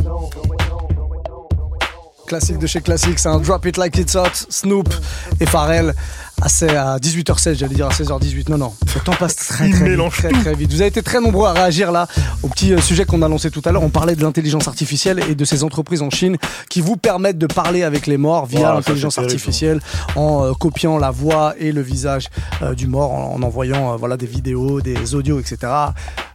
Classique 2.26 2.58
de 2.58 2.66
chez 2.66 2.80
Classique, 2.80 3.20
c'est 3.20 3.28
un 3.28 3.38
Drop 3.38 3.64
It 3.66 3.76
Like 3.76 3.96
It's 3.98 4.16
Hot, 4.16 4.34
Snoop 4.50 4.92
et 5.40 5.46
Pharrell 5.46 5.94
à, 6.42 6.48
se- 6.48 6.64
à 6.66 6.98
18h16, 6.98 7.54
j'allais 7.54 7.74
dire 7.74 7.86
à 7.86 7.90
16h18. 7.90 8.50
Non, 8.50 8.58
non, 8.58 8.74
le 8.94 9.00
temps 9.00 9.14
passe 9.18 9.36
très 9.36 9.70
très 9.70 9.88
vite, 9.96 10.10
très, 10.10 10.28
très 10.30 10.54
vite. 10.54 10.70
Vous 10.72 10.80
avez 10.80 10.88
été 10.88 11.02
très 11.02 11.20
nombreux 11.20 11.46
à 11.48 11.52
réagir 11.52 11.92
là 11.92 12.06
au 12.42 12.48
petit 12.48 12.72
euh, 12.74 12.80
sujet 12.80 13.04
qu'on 13.04 13.22
a 13.22 13.28
lancé 13.28 13.50
tout 13.50 13.62
à 13.64 13.72
l'heure. 13.72 13.82
On 13.82 13.88
parlait 13.90 14.14
de 14.16 14.22
l'intelligence 14.22 14.68
artificielle 14.68 15.20
et 15.30 15.34
de 15.34 15.44
ces 15.44 15.64
entreprises 15.64 16.02
en 16.02 16.10
Chine 16.10 16.36
qui 16.68 16.80
vous 16.80 16.96
permettent 16.96 17.38
de 17.38 17.46
parler 17.46 17.82
avec 17.82 18.06
les 18.06 18.16
morts 18.18 18.46
via 18.46 18.70
Wow, 18.70 18.76
l'intelligence 18.76 19.18
artificielle 19.18 19.80
en 20.14 20.44
euh, 20.44 20.52
copiant 20.52 20.98
la 20.98 21.10
voix 21.10 21.54
et 21.58 21.72
le 21.72 21.80
visage 21.80 22.28
euh, 22.62 22.74
du 22.74 22.86
mort, 22.86 23.12
en, 23.12 23.34
en 23.34 23.42
envoyant 23.42 23.92
euh, 23.92 23.96
voilà 23.96 24.16
des 24.16 24.26
vidéos, 24.26 24.80
des 24.80 25.14
audios, 25.14 25.40
etc. 25.40 25.58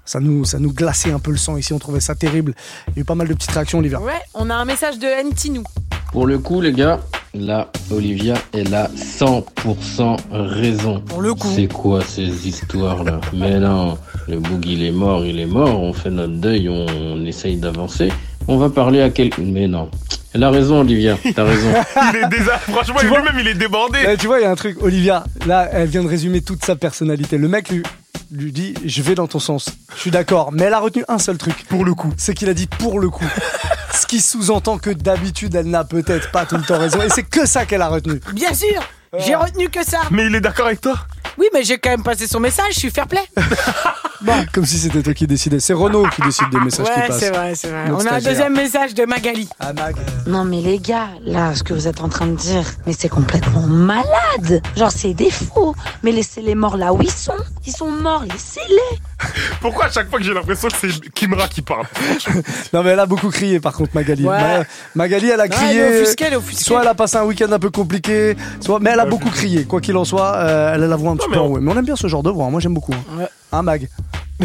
Ça 0.04 0.20
nous, 0.20 0.46
ça 0.46 0.58
nous 0.60 0.74
glaçait 0.74 1.12
un 1.12 1.20
peu 1.20 1.32
le 1.32 1.38
sang 1.38 1.58
ici. 1.58 1.74
On 1.74 1.80
trouvait 1.80 2.00
ça 2.02 2.16
terrible. 2.16 2.54
Il 2.90 2.96
y 2.96 3.00
a 3.00 3.02
eu 3.02 3.06
pas 3.06 3.16
mal 3.16 3.28
de 3.28 3.34
petites 3.36 3.52
réactions, 3.52 3.78
Olivia. 3.80 4.00
Ouais, 4.02 4.14
on 4.34 4.50
a 4.50 4.56
un 4.56 4.66
message 4.66 4.98
de 4.98 5.08
Ntinou. 5.30 5.64
Pour 6.12 6.28
le 6.28 6.40
coup, 6.40 6.60
les 6.60 6.74
gars, 6.74 7.00
là, 7.34 7.70
Olivia, 7.90 8.34
elle 8.54 8.74
a 8.74 8.90
100% 8.90 10.18
raison. 10.34 11.00
Pour 11.00 11.22
le 11.22 11.34
coup. 11.34 11.48
C'est 11.56 11.72
quoi 11.72 12.02
ces 12.02 12.48
histoires-là? 12.48 13.22
Mais 13.34 13.60
non, 13.60 13.98
le 14.28 14.40
boug, 14.40 14.66
il 14.66 14.84
est 14.84 14.92
mort, 14.92 15.26
il 15.26 15.40
est 15.40 15.46
mort, 15.46 15.82
on 15.82 15.94
fait 15.94 16.10
notre 16.10 16.34
deuil, 16.34 16.68
on, 16.68 16.86
on 16.86 17.26
essaye 17.26 17.56
d'avancer. 17.56 18.10
On 18.50 18.58
va 18.58 18.70
parler 18.70 19.02
à 19.02 19.10
quelqu'un. 19.10 19.44
Mais 19.46 19.68
non. 19.68 19.90
Elle 20.34 20.44
a 20.44 20.50
raison, 20.50 20.82
Olivia, 20.82 21.18
t'as 21.36 21.44
raison. 21.44 21.70
Il 22.14 22.20
est 22.24 22.30
déjà, 22.30 22.58
franchement, 22.58 22.96
Tu 23.00 23.08
vois 23.08 23.20
lui-même, 23.20 23.38
il 23.42 23.48
est 23.50 23.54
débordé. 23.54 24.00
Tu 24.18 24.28
vois, 24.28 24.40
il 24.40 24.44
y 24.44 24.46
a 24.46 24.52
un 24.52 24.56
truc, 24.56 24.82
Olivia, 24.82 25.26
là, 25.46 25.68
elle 25.74 25.90
vient 25.90 26.04
de 26.04 26.08
résumer 26.08 26.40
toute 26.40 26.64
sa 26.64 26.78
personnalité. 26.78 27.38
Le 27.38 27.50
mec 27.50 27.68
lui, 27.68 27.84
lui 28.32 28.52
dit 28.52 28.74
Je 28.86 29.02
vais 29.02 29.16
dans 29.16 29.28
ton 29.28 29.40
sens. 29.40 29.70
Je 29.96 30.00
suis 30.00 30.12
d'accord. 30.12 30.52
Mais 30.52 30.64
elle 30.64 30.74
a 30.74 30.80
retenu 30.80 31.04
un 31.08 31.20
seul 31.20 31.38
truc. 31.38 31.66
Pour 31.68 31.86
le 31.86 31.94
coup. 31.94 32.14
C'est 32.18 32.34
qu'il 32.34 32.50
a 32.50 32.54
dit 32.54 32.68
pour 32.68 33.00
le 33.00 33.10
coup. 33.10 33.26
Ce 33.94 34.06
qui 34.08 34.22
sous-entend 34.22 34.78
que 34.78 34.90
d'habitude, 34.90 35.54
elle 35.56 35.70
n'a 35.70 35.84
peut-être 35.84 36.32
pas 36.32 36.46
tout 36.46 36.58
le 36.58 36.64
temps 36.64 36.80
raison. 36.80 37.02
Et 37.02 37.10
c'est 37.10 37.24
que 37.24 37.46
ça 37.46 37.66
qu'elle 37.66 37.82
a 37.82 37.90
retenu. 37.90 38.20
Bien 38.34 38.54
sûr, 38.54 38.82
j'ai 39.20 39.36
retenu 39.36 39.70
que 39.70 39.86
ça. 39.86 40.00
Mais 40.12 40.26
il 40.28 40.36
est 40.36 40.42
d'accord 40.42 40.68
avec 40.68 40.82
toi? 40.82 40.96
Oui, 41.38 41.48
mais 41.54 41.64
j'ai 41.64 41.78
quand 41.78 41.90
même 41.90 42.04
passé 42.04 42.28
son 42.28 42.40
message, 42.40 42.74
je 42.74 42.80
suis 42.80 42.92
fair 42.92 43.08
play. 43.08 43.22
Comme 44.54 44.66
si 44.66 44.78
c'était 44.78 45.02
toi 45.02 45.14
qui 45.14 45.28
décidais. 45.28 45.60
C'est 45.60 45.74
Renaud 45.74 46.08
qui 46.10 46.22
décide 46.22 46.50
des 46.52 46.60
messages 46.60 46.86
qui 46.86 46.92
Ouais, 46.92 47.08
passent. 47.08 47.20
c'est 47.20 47.30
vrai, 47.32 47.56
c'est 47.56 47.70
vrai. 47.70 47.90
Notre 47.90 47.96
On 47.96 48.00
a 48.00 48.02
un 48.02 48.20
stagiaire. 48.20 48.32
deuxième 48.32 48.54
message 48.56 48.94
de 48.94 49.06
Magali. 49.06 49.50
Ah, 49.60 49.74
Mag. 49.74 49.96
Non 50.28 50.44
mais 50.46 50.62
les 50.62 50.80
gars, 50.80 51.08
là, 51.26 51.56
ce 51.56 51.64
que 51.64 51.74
vous 51.74 51.88
êtes 51.88 52.02
en 52.02 52.10
train 52.10 52.28
de 52.28 52.36
dire, 52.36 52.64
mais 52.86 52.94
c'est 52.94 53.10
complètement 53.10 53.62
malade. 53.62 54.62
Genre 54.76 54.92
c'est 54.92 55.14
des 55.14 55.32
fous. 55.32 55.76
Mais 56.04 56.12
laissez 56.12 56.42
les 56.42 56.56
morts 56.56 56.78
là 56.78 56.94
où 56.94 57.02
ils 57.02 57.10
sont. 57.12 57.34
Ils 57.66 57.74
sont 57.74 57.90
morts, 57.92 58.24
laissez-les. 58.32 59.00
Pourquoi 59.62 59.86
à 59.86 59.92
chaque 59.92 60.10
fois 60.10 60.20
que 60.20 60.26
j'ai 60.26 60.34
l'impression 60.34 60.68
que 60.70 60.76
c'est 60.80 61.10
Kimra 61.14 61.48
qui 61.48 61.62
parle 61.62 61.86
Non, 62.74 62.84
mais 62.84 62.92
elle 62.92 63.00
a 63.00 63.06
beaucoup 63.06 63.30
crié 63.30 63.60
par 63.60 63.74
contre, 63.74 63.92
Magali. 63.94 64.24
Ouais. 64.26 64.38
Ma- 64.40 64.64
Magali, 64.96 65.30
elle 65.30 65.40
a 65.40 65.44
Ouais, 65.44 65.50
crié. 65.50 65.76
elle 65.80 65.94
est 65.96 66.02
offusquée, 66.02 66.24
elle 66.28 66.34
est 66.34 66.38
offusquée. 66.38 66.64
Soit 66.64 66.82
elle 66.82 66.88
a 66.88 66.96
passé 66.96 67.18
un 67.18 67.24
week-end 67.24 67.52
un 67.52 67.60
peu 67.60 67.70
compliqué, 67.70 68.36
soit. 68.60 68.80
Mais 68.80 68.92
elle 68.92 69.00
a 69.00 69.06
beaucoup 69.06 69.30
crié. 69.30 69.66
Quoi 69.66 69.82
qu'il 69.82 69.96
en 69.98 70.06
soit, 70.06 70.36
euh, 70.36 70.74
elle 70.76 70.84
a 70.84 70.88
la 70.88 70.96
voix 70.96 71.12
un 71.12 71.16
petit 71.18 71.30
peu 71.30 71.38
on- 71.38 71.44
enrouée. 71.46 71.62
Mais 71.62 71.72
on 71.72 71.78
aime 71.78 71.86
bien 71.86 71.96
ce 71.96 72.08
genre 72.08 72.24
de 72.24 72.30
voix. 72.30 72.46
hein. 72.46 72.50
Moi, 72.52 72.60
j'aime 72.60 72.74
beaucoup. 72.74 72.94
hein. 72.94 73.18
Ouais. 73.20 73.28
Hein, 73.52 73.62
Mag? 73.64 73.88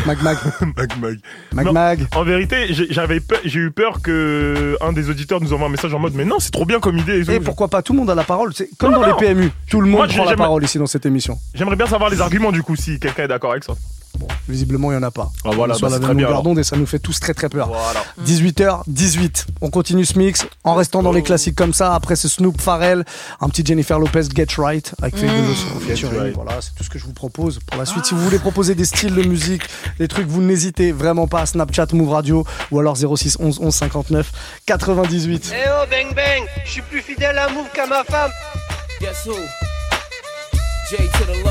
Mag, 0.05 0.19
Mag. 0.23 0.37
Mag, 0.77 0.93
mag. 1.01 1.19
Mag, 1.55 1.65
Non, 1.67 1.73
Mag. 1.73 2.07
En 2.15 2.23
vérité, 2.25 2.67
j'ai- 2.71 2.89
j'avais 2.91 3.21
j'ai 3.45 3.61
eu 3.61 3.71
peur 3.71 4.03
que 4.03 4.77
un 4.83 4.93
des 4.93 5.09
auditeurs 5.09 5.41
nous 5.41 5.53
envoie 5.55 5.69
un 5.69 5.71
message 5.71 5.95
en 5.95 5.99
mode 5.99 6.13
mais 6.15 6.25
non, 6.27 6.39
c'est 6.39 6.51
trop 6.51 6.67
bien 6.67 6.81
comme 6.81 6.99
idée. 6.99 7.23
et 7.33 7.41
pourquoi 7.41 7.69
pas 7.69 7.81
Tout 7.83 7.93
le 7.95 8.01
monde 8.01 8.11
a 8.11 8.15
la 8.15 8.25
parole. 8.25 8.53
C'est 8.55 8.69
comme 8.79 8.93
Non, 8.93 9.01
dans 9.01 9.07
non. 9.09 9.17
les 9.19 9.27
PMU. 9.27 9.51
Tout 9.71 9.81
le 9.81 9.87
monde 9.89 9.99
Moi, 10.01 10.07
prend 10.09 10.25
la 10.25 10.37
parole 10.37 10.65
ici 10.65 10.79
dans 10.79 10.87
cette 10.87 11.07
émission. 11.07 11.39
J'aimerais 11.55 11.77
bien 11.77 11.87
savoir 11.87 12.11
les 12.11 12.21
arguments 12.21 12.53
du 12.53 12.63
coup 12.63 12.77
si 12.77 12.99
quelqu'un 12.99 13.25
est 13.25 13.29
d'accord 13.29 13.53
avec 13.53 13.65
ça. 13.65 13.73
Visiblement, 14.49 14.91
il 14.91 14.97
n'y 14.97 15.05
en 15.05 15.07
a 15.07 15.11
pas. 15.11 15.31
Ah, 15.45 15.51
voilà, 15.55 15.77
bah, 15.81 15.89
la 15.89 16.07
alors. 16.09 16.43
d'onde 16.43 16.59
et 16.59 16.65
ça 16.65 16.77
nous 16.77 16.87
fait 16.87 16.99
tous 16.99 17.21
très 17.21 17.35
très 17.35 17.49
peur. 17.49 17.69
Voilà. 17.69 18.03
18h18. 18.25 19.47
On 19.61 19.71
continue 19.71 20.05
ce 20.05 20.19
mix 20.19 20.47
en 20.65 20.75
restant 20.75 21.03
dans 21.03 21.13
les 21.13 21.23
classiques 21.23 21.57
comme 21.57 21.75
ça. 21.75 21.95
Après, 21.95 22.17
c'est 22.17 22.29
Snoop 22.29 22.61
Pharrell, 22.61 23.05
un 23.41 23.49
petit 23.49 23.65
Jennifer 23.65 23.99
Lopez 23.99 24.23
Get 24.35 24.47
Right 24.59 24.93
avec 25.01 25.17
Faith 25.17 25.31
Mmh. 25.37 26.19
Right. 26.19 26.35
Voilà, 26.35 26.61
c'est 26.61 26.75
tout 26.75 26.85
ce 26.85 26.91
que 26.91 26.99
je 26.99 27.05
vous 27.05 27.13
propose 27.13 27.59
pour 27.67 27.79
la 27.79 27.87
suite. 27.87 28.05
Si 28.05 28.15
vous 28.15 28.21
voulez 28.21 28.39
proposer 28.39 28.75
des 28.75 28.85
styles 28.85 29.15
de 29.15 29.23
musique, 29.23 29.63
des 29.99 30.09
trucs, 30.09 30.27
vous 30.27 30.43
n'hésitez 30.43 30.93
vraiment 30.93 31.27
pas. 31.27 31.47
Snapchat, 31.47 31.87
Move 31.93 32.11
Radio 32.11 32.45
ou 32.71 32.79
alors 32.81 32.97
06 32.97 33.37
11 33.41 33.59
11 33.61 33.75
59 33.75 34.33
98. 34.67 35.53
Eh 35.55 35.69
oh, 35.69 35.85
bang 35.91 36.15
bang, 36.15 36.45
je 36.65 36.71
suis 36.71 36.83
plus 36.83 37.03
fidèle 37.03 37.39
à 37.39 37.49
Move 37.49 37.67
qu'à 37.75 37.87
ma 37.87 38.05
femme. 38.05 38.31
Guess 39.01 39.27
who? 39.27 39.35
J 40.91 40.97
to 40.97 41.25
the 41.25 41.45
low, 41.45 41.51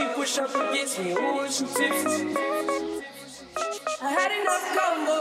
she 0.00 0.06
push 0.14 0.38
up 0.38 0.54
against 0.54 0.98
me. 0.98 1.12
Ooh, 1.12 1.50
she 1.50 1.64
tipsy. 1.64 2.34
I 4.00 4.08
had 4.16 4.32
enough 4.40 4.64
combo 4.76 5.16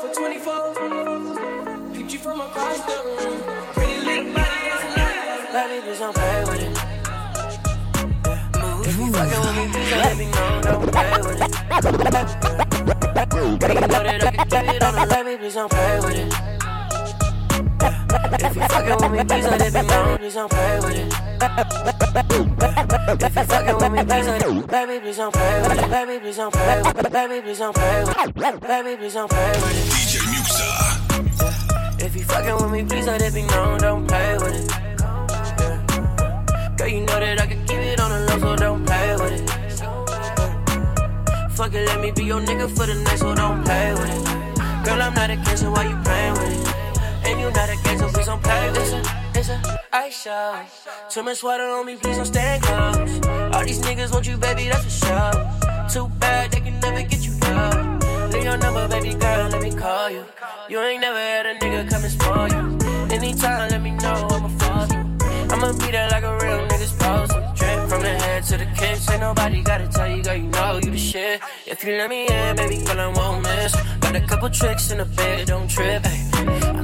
for 0.00 0.10
24. 0.12 0.74
Peeped 1.94 2.12
you 2.12 2.18
from 2.18 2.40
across 2.40 2.80
the 2.80 2.96
room. 3.04 3.38
Pretty 3.74 4.00
little 4.00 4.32
body 4.34 4.70
as 4.74 4.82
a 4.82 4.88
light. 4.98 5.52
Baby, 5.52 5.76
please 5.84 6.00
don't 6.00 6.14
play 6.16 6.44
with 6.48 6.62
it. 6.66 6.74
If 8.88 8.94
you 8.98 9.06
fucking 9.12 9.40
with 9.44 9.56
me, 9.56 9.64
don't 9.88 10.02
let 10.02 10.16
me 10.18 10.26
know, 10.34 10.60
don't 10.62 10.82
play 10.90 11.10
with 11.22 11.40
it. 11.42 11.52
You 13.38 13.80
know 13.80 14.02
that 14.02 14.20
I 14.24 14.30
can 14.30 14.48
give 14.48 14.74
it 14.74 14.82
on 14.82 14.94
the 14.94 15.04
baby, 15.14 15.32
please 15.38 15.54
don't 15.54 15.70
play 15.70 16.00
with 16.00 16.16
it. 16.16 16.47
If 18.10 18.56
you 18.56 18.62
fucking 18.62 18.96
with 18.96 19.12
me, 19.12 19.24
please 19.24 19.44
don't 19.44 19.58
let 19.58 19.72
me 19.74 19.82
know, 19.82 20.16
please 20.18 20.34
don't 20.34 20.50
play 20.50 20.80
with 20.80 20.96
it. 20.96 21.12
If 23.20 23.34
you 23.36 23.44
fucking 23.44 23.76
with 23.76 23.92
me, 23.92 24.04
please 24.04 24.26
don't, 24.26 24.66
baby, 24.68 25.00
please 25.00 25.16
don't 25.16 25.32
play 25.32 25.60
with 25.62 25.78
it. 25.78 25.90
Baby, 25.90 26.18
please 26.20 26.36
don't 26.36 26.52
play 26.52 26.82
with 26.82 26.98
it. 26.98 27.12
Baby, 27.12 27.40
please 27.42 27.58
don't 27.58 27.74
play 27.74 28.04
with 28.04 28.16
it. 28.16 28.60
Baby, 28.60 28.96
please 28.96 29.14
don't 29.14 29.30
play 29.30 29.50
with 29.50 29.76
it. 29.76 29.86
DJ 29.92 30.20
Muxa. 30.30 32.02
If 32.02 32.14
you 32.16 32.22
fucking 32.22 32.54
with 32.54 32.70
me, 32.72 32.84
please 32.84 33.06
let 33.06 33.20
it 33.22 33.34
be 33.34 33.42
known, 33.42 33.78
don't 33.78 34.06
play 34.06 34.38
with 34.38 34.54
it. 34.54 34.68
Girl, 36.78 36.88
you 36.88 37.00
know 37.00 37.20
that 37.20 37.40
I 37.40 37.46
can 37.46 37.66
keep 37.66 37.78
it 37.78 38.00
on 38.00 38.10
the 38.10 38.20
low, 38.20 38.38
so 38.38 38.56
don't 38.56 38.86
play 38.86 39.16
with 39.16 39.32
it. 39.32 39.50
Fuck 41.52 41.74
it, 41.74 41.86
let 41.86 42.00
me 42.00 42.10
be 42.12 42.24
your 42.24 42.40
nigga 42.40 42.68
for 42.70 42.86
the 42.86 42.94
night, 42.94 43.18
so 43.18 43.34
don't 43.34 43.64
play 43.64 43.92
with 43.92 44.08
it. 44.08 44.24
Girl, 44.84 45.02
I'm 45.02 45.12
not 45.12 45.30
against 45.30 45.64
it, 45.64 45.68
why 45.68 45.82
you 45.82 45.96
playing 46.04 46.32
with 46.34 46.68
it? 46.68 46.77
Not 47.58 47.70
please 47.82 48.26
don't 48.26 48.40
play 48.40 48.70
with 48.70 48.94
it. 48.94 49.06
It's 49.34 49.48
a 49.48 49.80
ice 49.92 50.22
show. 50.22 50.62
Too 51.10 51.24
much 51.24 51.42
water 51.42 51.64
on 51.64 51.86
me, 51.86 51.96
please 51.96 52.16
don't 52.16 52.24
stand 52.24 52.62
close. 52.62 53.26
All 53.52 53.64
these 53.64 53.80
niggas 53.80 54.12
want 54.12 54.28
you, 54.28 54.36
baby, 54.36 54.68
that's 54.68 54.84
for 54.84 55.06
sure. 55.06 55.32
Too 55.92 56.08
bad, 56.20 56.52
they 56.52 56.60
can 56.60 56.78
never 56.78 57.02
get 57.02 57.20
you 57.26 57.34
down. 57.40 57.98
Leave 58.30 58.44
your 58.44 58.58
number, 58.58 58.86
baby 58.86 59.12
girl, 59.14 59.48
let 59.50 59.60
me 59.60 59.74
call 59.74 60.08
you. 60.08 60.24
You 60.68 60.78
ain't 60.80 61.00
never 61.00 61.18
had 61.18 61.46
a 61.46 61.54
nigga 61.58 61.90
come 61.90 62.04
and 62.04 62.12
spoil 62.12 62.48
you. 62.48 63.16
Anytime, 63.16 63.70
let 63.70 63.82
me 63.82 63.90
know, 63.90 64.28
I'ma 64.30 64.48
fall 64.60 64.86
you. 64.94 65.02
I'ma 65.50 65.72
be 65.72 65.90
there 65.90 66.08
like 66.10 66.22
a 66.22 66.34
real 66.38 66.60
nigga's 66.68 66.90
supposed 66.90 67.32
from 67.88 68.02
the 68.02 68.14
head 68.22 68.44
to 68.44 68.56
the 68.56 68.66
kicks. 68.76 69.10
Ain't 69.10 69.20
nobody 69.20 69.62
gotta 69.62 69.88
tell 69.88 70.08
you, 70.08 70.22
girl, 70.22 70.36
you 70.36 70.48
know 70.48 70.74
you 70.84 70.90
the 70.92 70.98
shit. 70.98 71.40
If 71.66 71.82
you 71.82 71.96
let 71.96 72.08
me 72.08 72.28
in, 72.28 72.56
baby 72.56 72.76
girl, 72.84 73.00
I 73.00 73.08
won't 73.08 73.42
miss. 73.42 73.74
Got 74.00 74.14
a 74.14 74.20
couple 74.20 74.48
tricks 74.50 74.92
in 74.92 74.98
the 74.98 75.06
bed, 75.06 75.48
don't 75.48 75.68
trip. 75.68 76.06
Ay. 76.06 76.17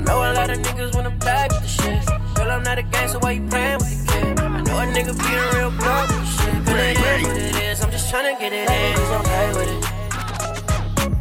Know 0.05 0.19
a 0.19 0.33
lot 0.35 0.51
of 0.51 0.59
niggas 0.59 0.95
wanna 0.95 1.11
play 1.19 1.47
with 1.51 1.63
the 1.63 1.69
shit. 1.69 2.05
Girl, 2.35 2.51
I'm 2.51 2.63
not 2.63 2.79
a 2.79 2.83
gangster, 2.83 3.19
why 3.19 3.33
you 3.33 3.47
playing 3.49 3.79
with 3.79 4.07
the 4.07 4.13
kid? 4.13 4.41
I 4.41 4.61
know 4.63 4.79
a 4.79 4.87
nigga 4.87 5.15
be 5.17 5.35
a 5.35 5.43
real 5.55 5.71
pro 5.79 6.01
with 6.03 6.11
the 6.11 6.27
shit. 6.37 6.65
But 6.65 6.77
it 6.77 6.99
is 6.99 7.23
what 7.27 7.37
it 7.37 7.57
is, 7.57 7.81
I'm 7.83 7.91
just 7.91 8.13
tryna 8.13 8.39
get 8.39 8.53
it 8.53 8.69
in. 8.69 8.95
Don't 9.11 9.25
play 9.25 9.49
with 9.57 9.71
it. 9.75 9.83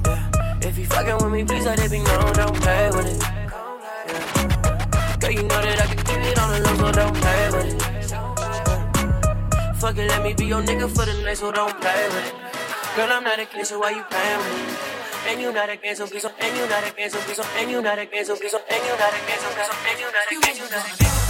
Yeah. 0.05 0.67
If 0.67 0.77
you 0.77 0.85
fucking 0.85 1.15
with 1.15 1.31
me, 1.31 1.43
please 1.45 1.65
let 1.65 1.79
it 1.79 1.91
be 1.91 1.99
known, 1.99 2.33
don't 2.33 2.55
play 2.61 2.89
with 2.91 3.07
it. 3.07 3.21
Yeah. 3.21 5.17
Girl, 5.19 5.31
you 5.31 5.43
know 5.43 5.61
that 5.61 5.79
I 5.81 5.85
can 5.87 5.97
keep 6.03 6.21
it 6.29 6.37
on 6.39 6.49
the 6.51 6.59
low, 6.65 6.75
so 6.75 6.91
don't 6.91 7.15
play 7.15 7.49
with 7.53 7.67
it. 7.73 7.81
Fuck 9.79 9.97
it, 9.97 10.07
let 10.09 10.23
me 10.23 10.33
be 10.33 10.45
your 10.45 10.61
nigga 10.61 10.89
for 10.89 11.05
the 11.05 11.13
night, 11.23 11.37
so 11.37 11.51
don't 11.51 11.79
play 11.79 12.07
with 12.07 12.27
it. 12.27 12.33
Girl, 12.95 13.09
I'm 13.11 13.23
not 13.23 13.39
against 13.39 13.71
it, 13.71 13.79
why 13.79 13.91
you 13.91 14.03
playing 14.03 14.37
with 14.39 14.53
me? 14.57 15.02
and 15.27 15.41
you 15.41 15.53
not 15.53 15.69
a 15.69 15.77
cancel 15.77 16.07
piece 16.07 16.25
of 16.25 16.33
and 16.39 16.57
you 16.57 16.67
not 16.67 16.83
a 16.83 16.91
cancel 16.91 17.21
piece 17.21 17.39
of 17.39 17.47
and 17.57 17.71
you 17.71 17.81
not 17.81 17.97
a 17.97 18.05
cancel 18.05 18.35
piece 18.35 18.53
of 18.53 18.61
and 18.69 18.83
you 18.83 18.95
not 18.97 19.13
a 19.13 19.19
cancel 19.23 19.51
piece 19.55 19.69
and 19.87 19.99
you 19.99 20.05
not 20.11 20.27
a 20.27 20.35
cancel 20.35 20.67
piece 20.67 20.79
of 20.79 21.23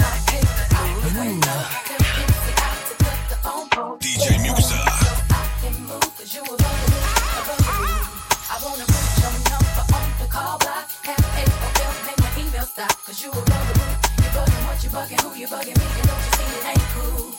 I 8.49 8.60
wanna 8.63 8.86
your 9.21 9.34
number 9.49 9.84
the 10.21 10.27
call 10.29 10.58
block. 10.60 10.89
Have 11.03 11.19
make 12.06 12.19
my 12.19 12.29
email 12.41 12.65
you 13.21 13.32
You 13.32 14.29
what 14.67 14.84
you 14.84 14.89
bugging, 14.89 15.21
who 15.21 15.29
you 15.39 15.47
bugging 15.47 15.77
me, 15.77 15.86
and 15.86 16.08
don't 16.08 16.23
you 16.25 16.32
see 16.38 16.49
it 16.58 16.65
ain't 16.69 16.88
cool. 16.93 17.34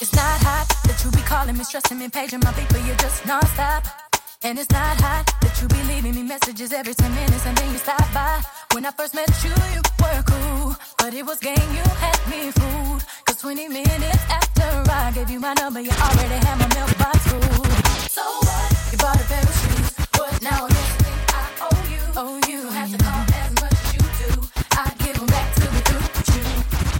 It's 0.00 0.14
not 0.14 0.40
hot 0.42 0.66
that 0.84 1.04
you 1.04 1.10
be 1.10 1.22
calling 1.22 1.56
me, 1.56 1.64
stressing 1.64 1.98
me, 1.98 2.08
paging 2.08 2.40
my 2.40 2.52
people, 2.52 2.80
you're 2.86 2.96
just 2.96 3.22
nonstop. 3.22 4.01
And 4.44 4.58
it's 4.58 4.70
not 4.70 5.00
hot 5.00 5.32
that 5.40 5.54
you 5.62 5.68
be 5.68 5.80
leaving 5.84 6.16
me 6.16 6.24
messages 6.24 6.72
every 6.72 6.94
10 6.94 7.14
minutes 7.14 7.46
and 7.46 7.56
then 7.56 7.70
you 7.70 7.78
stop 7.78 8.02
by. 8.12 8.42
When 8.72 8.84
I 8.84 8.90
first 8.90 9.14
met 9.14 9.30
you, 9.44 9.54
you 9.70 9.82
were 10.02 10.22
cool. 10.26 10.74
But 10.98 11.14
it 11.14 11.24
was 11.24 11.38
game, 11.38 11.70
you 11.70 11.86
had 12.02 12.18
me 12.26 12.50
fooled. 12.50 13.04
Cause 13.24 13.38
20 13.40 13.68
minutes 13.68 14.24
after 14.28 14.66
I 14.90 15.12
gave 15.14 15.30
you 15.30 15.38
my 15.38 15.54
number, 15.54 15.80
you 15.80 15.90
already 15.90 16.38
had 16.42 16.58
my 16.58 16.66
mailbox 16.74 17.18
full. 17.30 17.64
So 18.10 18.24
what? 18.42 18.68
You 18.90 18.98
bought 18.98 19.22
a 19.22 19.26
pair 19.30 19.42
of 19.46 19.54
shoes. 19.62 19.90
But 20.10 20.42
now 20.42 20.66
you 20.66 20.82
think 21.06 21.18
I 21.38 21.44
owe 21.62 21.82
you. 21.94 22.02
Oh, 22.18 22.40
you. 22.50 22.66
have 22.70 22.90
to 22.90 22.98
call 22.98 23.22
as 23.22 23.50
much 23.62 23.78
as 23.78 23.94
you 23.94 24.02
do. 24.26 24.42
I 24.74 24.90
give 24.98 25.22
them 25.22 25.26
back 25.26 25.54
to 25.54 25.60
be 25.70 25.80
through 25.86 26.02
with 26.02 26.34
you. 26.34 26.44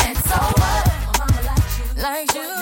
And 0.06 0.16
so 0.30 0.38
what? 0.62 0.82
My 1.10 1.26
mama 1.26 1.40
likes 1.50 1.74
you. 1.74 1.86
Like 2.06 2.30
you 2.38 2.61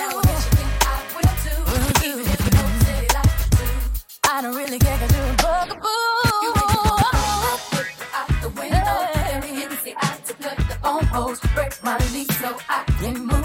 So 12.28 12.54
I 12.68 12.84
can 13.00 13.24
move. 13.24 13.40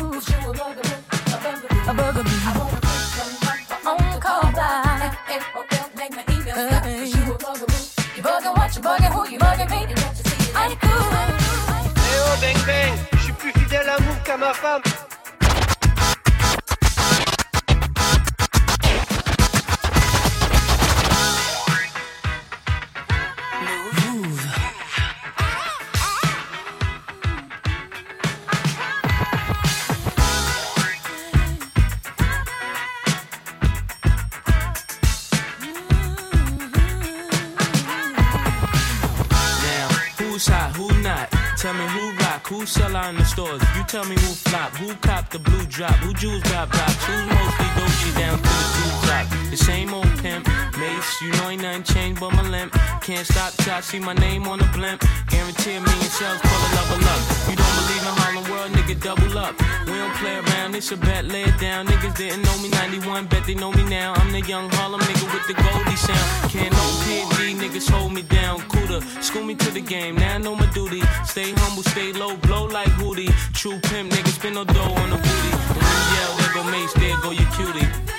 A 1.88 1.92
a 1.92 1.94
bang 12.42 12.58
bang, 12.66 12.94
je 13.14 13.18
suis 13.20 13.32
plus 13.34 13.52
fidèle 13.52 13.88
à 13.88 14.00
Mouf 14.02 14.24
qu'à 14.24 14.38
ma 14.38 14.54
femme. 14.54 14.82
Tell 41.65 41.73
me 41.73 41.88
who 41.88 42.12
rock, 42.17 42.47
who 42.47 42.63
sell 42.67 42.95
out 42.95 43.10
in 43.10 43.15
the 43.15 43.25
stores. 43.25 43.60
You 43.75 43.84
tell 43.86 44.06
me 44.06 44.13
who 44.13 44.34
flop, 44.45 44.69
who 44.75 44.93
cop 44.97 45.32
the 45.32 45.39
blue 45.39 45.65
drop, 45.65 45.95
who 45.95 46.13
jewels 46.13 46.43
got 46.43 46.69
blocks, 46.69 47.04
who's 47.06 47.25
mostly 47.25 47.85
Down 48.13 48.38
to 48.38 48.44
the 48.44 48.96
top. 49.08 49.50
The 49.50 49.58
same 49.58 49.94
old 49.94 50.10
pimp, 50.22 50.48
Mace, 50.78 51.22
you 51.22 51.32
know 51.34 51.50
ain't 51.50 51.62
nothing 51.62 51.84
changed 51.84 52.20
but 52.20 52.34
my 52.34 52.44
limp. 52.44 52.74
Can't 53.02 53.26
stop 53.26 53.54
till 53.54 53.74
I 53.74 53.82
see 53.82 54.00
my 54.00 54.13
name 54.13 54.48
on 54.48 54.60
the 54.60 54.70
blimp. 54.76 55.02
Guarantee 55.28 55.76
a 55.76 55.82
million 55.82 56.12
shells 56.18 56.39
full 56.41 56.62
of 56.65 56.72
level 56.78 57.02
up. 57.08 57.22
You 57.50 57.56
don't 57.56 57.76
believe 57.80 58.04
in 58.06 58.13
Harlem 58.20 58.46
World, 58.52 58.72
nigga, 58.72 59.02
double 59.02 59.38
up. 59.38 59.56
We 59.88 59.94
don't 59.94 60.13
play 60.15 60.36
around, 60.38 60.76
it's 60.76 60.91
a 60.91 60.98
bet, 60.98 61.26
lay 61.26 61.44
it 61.44 61.58
down. 61.60 61.88
Niggas 61.88 62.15
didn't 62.15 62.44
know 62.44 62.58
me 62.62 62.70
91, 62.70 63.28
bet 63.28 63.46
they 63.46 63.56
know 63.56 63.72
me 63.72 63.84
now. 63.84 64.13
I'm 64.15 64.32
the 64.32 64.41
young 64.41 64.70
Harlem 64.72 65.02
nigga 65.02 65.26
with 65.34 65.48
the 65.48 65.54
Goldie 65.54 65.96
sound. 65.96 66.52
Can't 66.52 66.72
no 66.72 66.86
PD, 67.06 67.56
niggas 67.56 67.89
hold 67.89 68.13
me 68.13 68.24
down. 68.24 68.62
Cooler, 68.70 69.02
school 69.22 69.44
me 69.44 69.56
to 69.56 69.72
the 69.72 69.82
game, 69.82 70.15
now 70.15 70.36
I 70.36 70.38
know 70.38 70.56
my 70.56 70.68
duty. 70.74 71.02
Stay 71.26 71.54
humble, 71.56 71.84
stay 71.84 72.13
low, 72.13 72.36
blow 72.38 72.65
like 72.65 72.89
Hootie. 73.00 73.32
True 73.54 73.80
pimp, 73.80 74.12
nigga, 74.12 74.30
spin 74.30 74.54
no 74.54 74.63
dough 74.63 74.94
on 75.02 75.10
the 75.10 75.18
booty. 75.18 75.75
Go 76.56 76.63
Mace, 76.72 76.94
there 76.94 77.18
go 77.22 77.32
your 77.32 77.50
cutie. 77.52 78.14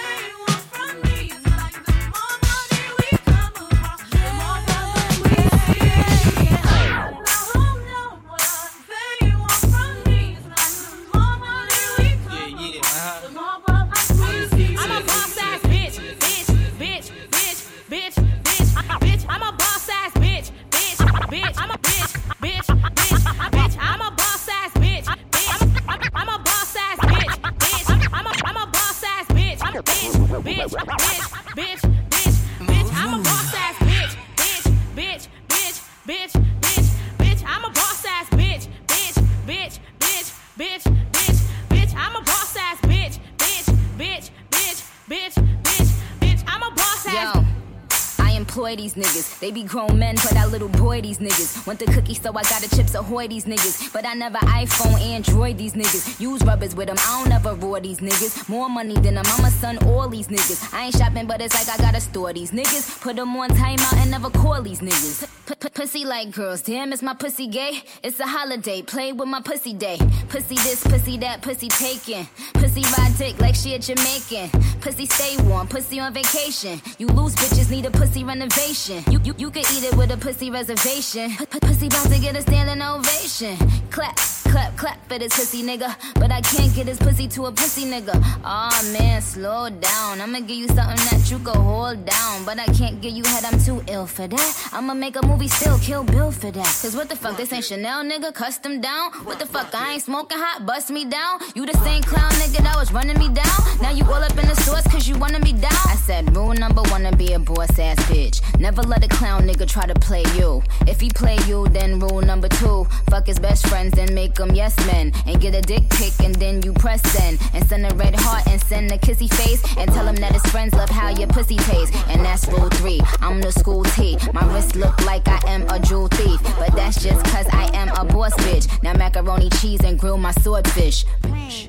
Employ 48.67 48.83
these 48.83 48.95
niggas. 48.95 49.39
They 49.39 49.53
be 49.53 49.63
grown 49.63 49.97
men, 49.97 50.17
but 50.17 50.37
I 50.37 50.45
little 50.45 50.69
boy 50.69 51.01
these 51.01 51.19
niggas. 51.19 51.65
Want 51.69 51.79
the 51.79 51.85
cookie, 51.85 52.15
so 52.15 52.31
I 52.31 52.43
got 52.43 52.63
the 52.63 52.75
chips 52.75 52.97
ahoy 52.97 53.29
these 53.29 53.45
niggas. 53.45 53.93
But 53.93 54.05
I 54.05 54.15
never 54.15 54.39
iPhone, 54.39 55.01
Android 55.01 55.57
these 55.57 55.75
niggas. 55.75 56.19
Use 56.19 56.43
rubbers 56.43 56.75
with 56.75 56.89
them, 56.89 56.97
I 56.99 57.23
don't 57.23 57.33
ever 57.33 57.55
roar 57.55 57.79
these 57.79 58.01
niggas. 58.01 58.49
More 58.49 58.69
money 58.69 58.95
than 58.95 59.19
a 59.19 59.23
mama, 59.23 59.53
son, 59.53 59.79
all 59.87 60.09
these 60.09 60.27
niggas. 60.27 60.75
I 60.75 60.87
ain't 60.87 60.97
shopping, 60.97 61.29
but 61.29 61.41
it's 61.41 61.55
like 61.55 61.79
I 61.79 61.81
gotta 61.81 62.01
store 62.01 62.33
these 62.33 62.51
niggas. 62.51 63.01
Put 63.01 63.15
them 63.15 63.37
on 63.37 63.51
timeout 63.51 63.99
and 63.99 64.11
never 64.11 64.31
call 64.31 64.61
these 64.61 64.81
niggas. 64.81 65.29
Pussy 65.73 66.05
like 66.05 66.33
girls, 66.33 66.63
damn, 66.63 66.93
is 66.93 67.03
my 67.03 67.15
pussy 67.15 67.47
gay? 67.47 67.83
It's 68.03 68.19
a 68.19 68.27
holiday, 68.27 68.83
play 68.83 69.13
with 69.13 69.29
my 69.29 69.43
pussy 69.43 69.75
day. 69.75 69.99
Pussy 70.29 70.57
this, 70.57 70.83
pussy 70.83 71.19
that, 71.19 71.41
pussy 71.41 71.69
taken. 71.69 72.27
Pussy 72.55 72.83
ride 72.99 73.15
dick 73.17 73.41
like 73.41 73.55
she 73.55 73.75
a 73.75 73.79
Jamaican. 73.79 74.51
Pussy 74.81 75.07
stay 75.07 75.37
warm, 75.45 75.69
pussy 75.69 76.01
on 76.01 76.13
vacation. 76.13 76.81
You 76.99 77.07
lose 77.07 77.37
bitches, 77.37 77.71
need 77.71 77.87
a 77.87 77.93
pussy 77.93 78.25
renovation. 78.25 78.56
You 78.57 79.21
you, 79.23 79.35
you 79.37 79.51
can 79.51 79.65
eat 79.75 79.85
it 79.85 79.95
with 79.97 80.11
a 80.11 80.17
pussy 80.17 80.51
reservation. 80.51 81.31
P- 81.37 81.61
pussy 81.61 81.89
about 81.89 82.11
to 82.11 82.19
get 82.19 82.37
a 82.37 82.41
standing 82.41 82.81
ovation. 82.83 83.57
Clap, 83.91 84.19
clap, 84.57 84.77
clap 84.77 85.09
for 85.09 85.19
this 85.19 85.37
pussy 85.37 85.63
nigga. 85.63 85.95
But 86.15 86.33
I 86.33 86.41
can't 86.41 86.75
get 86.75 86.87
his 86.87 86.99
pussy 86.99 87.29
to 87.29 87.47
a 87.47 87.53
pussy 87.53 87.85
nigga. 87.85 88.15
Aw 88.43 88.91
man, 88.93 89.21
slow 89.21 89.69
down. 89.69 90.21
I'ma 90.21 90.41
give 90.41 90.59
you 90.63 90.69
something 90.69 91.03
that 91.11 91.31
you 91.31 91.39
can 91.39 91.61
hold 91.61 92.05
down. 92.07 92.45
But 92.45 92.59
I 92.59 92.67
can't 92.67 93.01
give 93.03 93.13
you 93.13 93.25
head, 93.25 93.45
I'm 93.45 93.59
too 93.61 93.83
ill 93.89 94.07
for 94.07 94.27
that. 94.27 94.71
I'ma 94.73 94.95
make 94.95 95.17
a 95.17 95.27
movie 95.27 95.49
still, 95.49 95.79
kill 95.79 96.05
Bill 96.05 96.31
for 96.33 96.51
that. 96.51 96.73
Cause 96.81 96.97
what 96.97 97.09
the 97.09 97.17
fuck, 97.17 97.37
this 97.37 97.53
ain't 97.53 97.65
Chanel 97.65 98.03
nigga, 98.05 98.33
custom 98.33 98.81
down. 98.81 99.13
What 99.27 99.39
the 99.39 99.47
fuck, 99.47 99.75
I 99.75 99.95
ain't 99.95 100.03
smoking 100.03 100.39
hot, 100.39 100.65
bust 100.65 100.91
me 100.91 101.05
down. 101.05 101.41
You 101.55 101.67
the 101.67 101.77
same 101.85 102.03
clown 102.03 102.33
nigga 102.43 102.63
that 102.63 102.77
was 102.77 102.93
running 102.93 103.19
me 103.19 103.29
down. 103.29 103.61
Now 103.83 103.91
you 103.91 104.05
all 104.05 104.25
up 104.29 104.37
in 104.39 104.49
the 104.49 104.57
source 104.63 104.87
cause 104.89 105.07
you 105.07 105.19
wanna 105.19 105.41
me 105.41 105.53
down. 105.53 105.85
I 105.87 105.97
said 106.07 106.35
rule 106.35 106.55
number 106.55 106.83
one 106.95 107.03
to 107.03 107.15
be 107.15 107.35
a 107.35 107.39
boss 107.39 107.79
ass 107.79 107.99
bitch. 108.11 108.41
Never 108.59 108.83
let 108.83 109.05
a 109.05 109.09
clown 109.09 109.43
nigga 109.43 109.69
try 109.69 109.87
to 109.87 109.95
play 109.95 110.25
you. 110.39 110.63
If 110.87 111.01
he 111.01 111.11
play 111.11 111.37
you, 111.47 111.69
then 111.69 111.99
rule 111.99 112.23
number 112.23 112.49
two. 112.49 112.87
Fuck 113.11 113.27
his 113.27 113.39
best 113.39 113.67
friends, 113.67 113.93
then 113.93 114.15
make 114.15 114.35
them 114.47 114.57
yes 114.57 114.77
men. 114.87 115.13
And 115.27 115.41
get 115.41 115.55
a 115.55 115.61
dick 115.61 115.89
pic 115.91 116.13
and 116.21 116.35
then 116.37 116.63
you 116.63 116.73
press 116.73 117.03
send. 117.11 117.39
And 117.55 117.67
send 117.67 117.91
a 117.91 117.95
red 117.97 118.15
heart 118.17 118.47
and 118.49 118.61
send 118.63 118.91
a 118.93 118.99
kissy 118.99 119.33
face. 119.35 119.63
And 119.77 119.91
tell 119.93 120.07
him 120.07 120.17
that 120.17 120.33
his 120.33 120.45
friends 120.47 120.75
love 120.75 120.89
how 120.89 121.11
your 121.11 121.29
pussy 121.29 121.57
tastes. 121.57 121.97
And 122.09 122.25
that's 122.25 122.47
rule 122.49 122.69
three. 122.71 123.01
I'm 123.21 123.41
the 123.41 123.53
school 123.53 123.85
T. 123.85 124.19
My 124.33 124.45
wrist 124.53 124.77
look 124.77 125.05
like 125.05 125.29
I 125.29 125.41
am 125.47 125.69
a 125.69 125.79
jewel 125.79 126.09
thief. 126.09 126.41
But 126.59 126.75
that's 126.75 127.03
just 127.03 127.25
cause 127.27 127.47
I 127.53 127.71
am 127.75 127.89
a 127.97 128.05
boss 128.05 128.35
bitch. 128.35 128.83
Now 128.83 128.95
macaroni 128.95 129.51
cheese 129.51 129.81
and 129.85 129.99
grill 129.99 130.19
my 130.19 130.33
swordfish. 130.33 131.05
Bitch, 131.23 131.69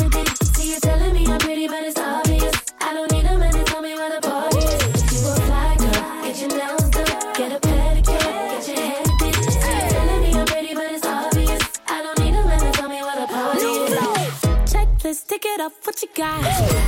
Checklist, 15.31 15.41
tick 15.41 15.45
it 15.45 15.61
up, 15.61 15.71
what 15.83 16.01
you 16.01 16.07
got? 16.15 16.43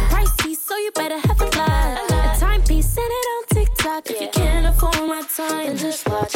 Pricey, 0.09 0.55
so 0.55 0.77
you 0.77 0.91
better 0.95 1.19
have 1.19 1.41
a 1.41 1.45
lot. 1.57 2.11
A 2.11 2.39
timepiece, 2.39 2.87
send 2.87 3.09
it 3.09 3.27
on 3.35 3.43
TikTok. 3.53 4.09
If 4.09 4.21
you 4.21 4.29
can't 4.29 4.67
afford 4.67 5.07
my 5.07 5.23
time, 5.35 5.67
then 5.67 5.77
just 5.77 6.07
watch. 6.07 6.35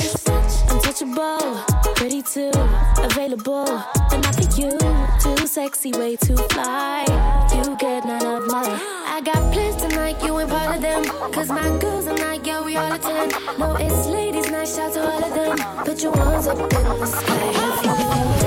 Untouchable, 0.70 1.56
pretty 1.96 2.22
too, 2.22 2.52
available, 2.98 3.68
and 4.12 4.24
not 4.24 4.36
for 4.36 4.60
you. 4.60 4.78
Too 5.22 5.48
sexy, 5.48 5.92
way 5.94 6.16
too 6.16 6.38
fly. 6.52 7.06
You 7.56 7.76
get 7.78 8.06
none 8.06 8.26
of 8.26 8.48
mine. 8.48 8.80
I 9.06 9.22
got 9.24 9.54
plans 9.54 9.76
tonight, 9.82 10.22
you 10.24 10.40
ain't 10.40 10.50
part 10.50 10.76
of 10.76 10.82
them. 10.82 11.04
Cause 11.32 11.50
my 11.50 11.78
girls 11.80 12.08
are 12.08 12.18
not, 12.18 12.46
yeah, 12.46 12.64
we 12.64 12.78
all 12.78 12.92
attend. 12.92 13.34
No, 13.58 13.76
it's 13.76 14.08
ladies' 14.08 14.52
night, 14.52 14.68
shout 14.68 14.94
to 14.94 15.02
all 15.02 15.24
of 15.24 15.34
them. 15.34 15.58
Put 15.86 16.04
your 16.04 16.12
ones 16.12 16.48
up 16.48 16.60
in 16.60 16.70
the 16.70 17.06
sky. 17.06 18.47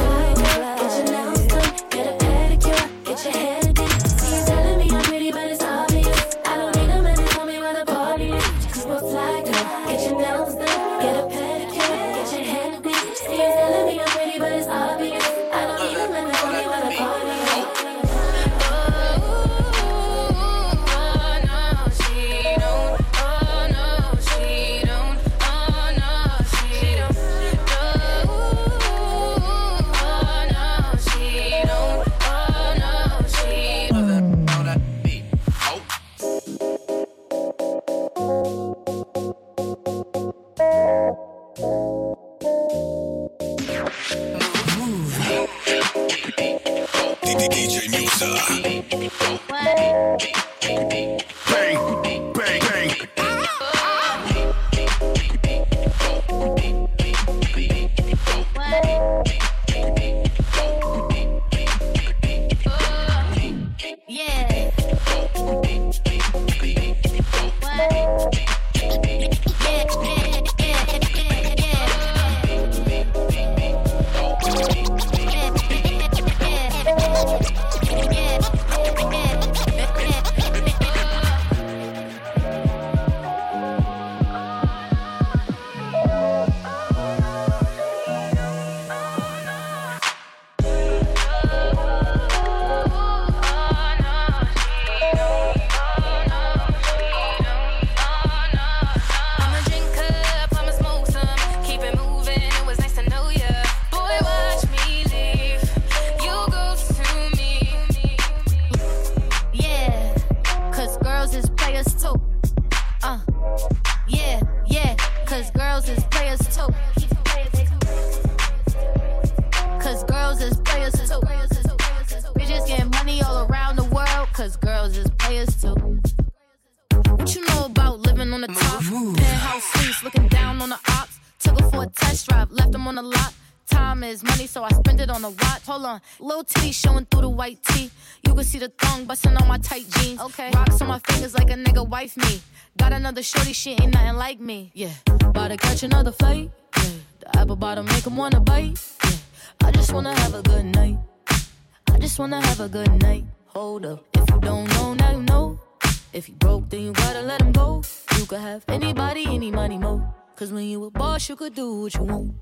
money, 159.51 159.79
money, 159.79 159.99
mo. 159.99 160.15
Cause 160.37 160.53
when 160.53 160.65
you 160.65 160.85
a 160.85 160.91
boss, 160.91 161.29
you 161.29 161.37
could 161.37 161.55
do 161.55 161.83
what 161.83 161.95
you 161.95 162.05
want. 162.05 162.35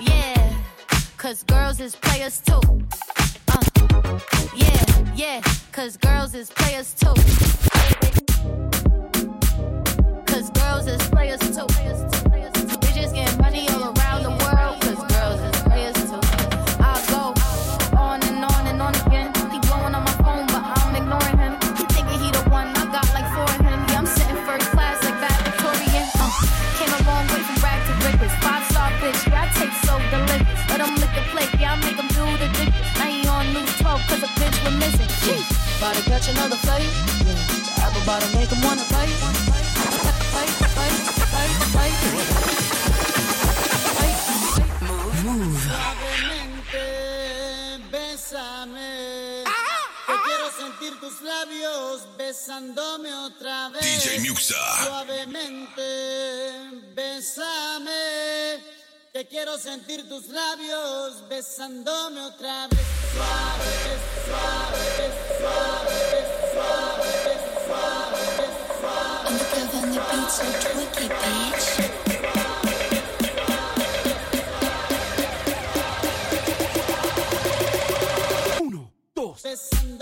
Yeah, 0.00 0.52
cause 1.16 1.42
girls 1.44 1.80
is 1.80 1.96
players 1.96 2.40
too. 2.40 2.60
Uh, 3.48 4.18
yeah, 4.56 5.12
yeah, 5.14 5.40
cause 5.72 5.96
girls 5.96 6.34
is 6.34 6.50
players 6.50 6.94
too. 6.94 7.14
Cause 10.26 10.50
girls 10.50 10.86
is 10.86 11.02
players 11.08 11.40
too. 11.40 11.66
Bitches 12.80 13.14
getting 13.14 13.38
money 13.40 13.68
all 13.70 13.92
around 13.92 14.22
the 14.22 14.30
world. 14.44 14.79
body 35.80 36.02
catch 36.02 36.28
another 36.28 36.56
fight. 36.56 36.84
Move. 45.24 45.70
Quiero 50.24 50.50
sentir 50.58 51.00
tus 51.00 51.22
labios 51.22 52.06
besándome 52.16 53.12
otra 53.14 53.70
vez. 53.70 54.04
DJ 54.04 54.20
Muxa. 54.28 54.54
Suavemente. 54.84 55.82
Bésame. 56.94 58.79
Que 59.12 59.26
quiero 59.26 59.58
sentir 59.58 60.08
tus 60.08 60.28
labios 60.28 61.28
besándome 61.28 62.20
otra 62.20 62.68
vez. 62.68 62.80
Suave, 63.12 63.98
suave, 64.24 65.10
suave, 65.40 65.98
suave, 66.54 67.10
suave, 67.66 68.46
suave. 68.80 69.10
Uno, 78.60 78.92
dos. 79.12 79.42
Besando 79.42 79.99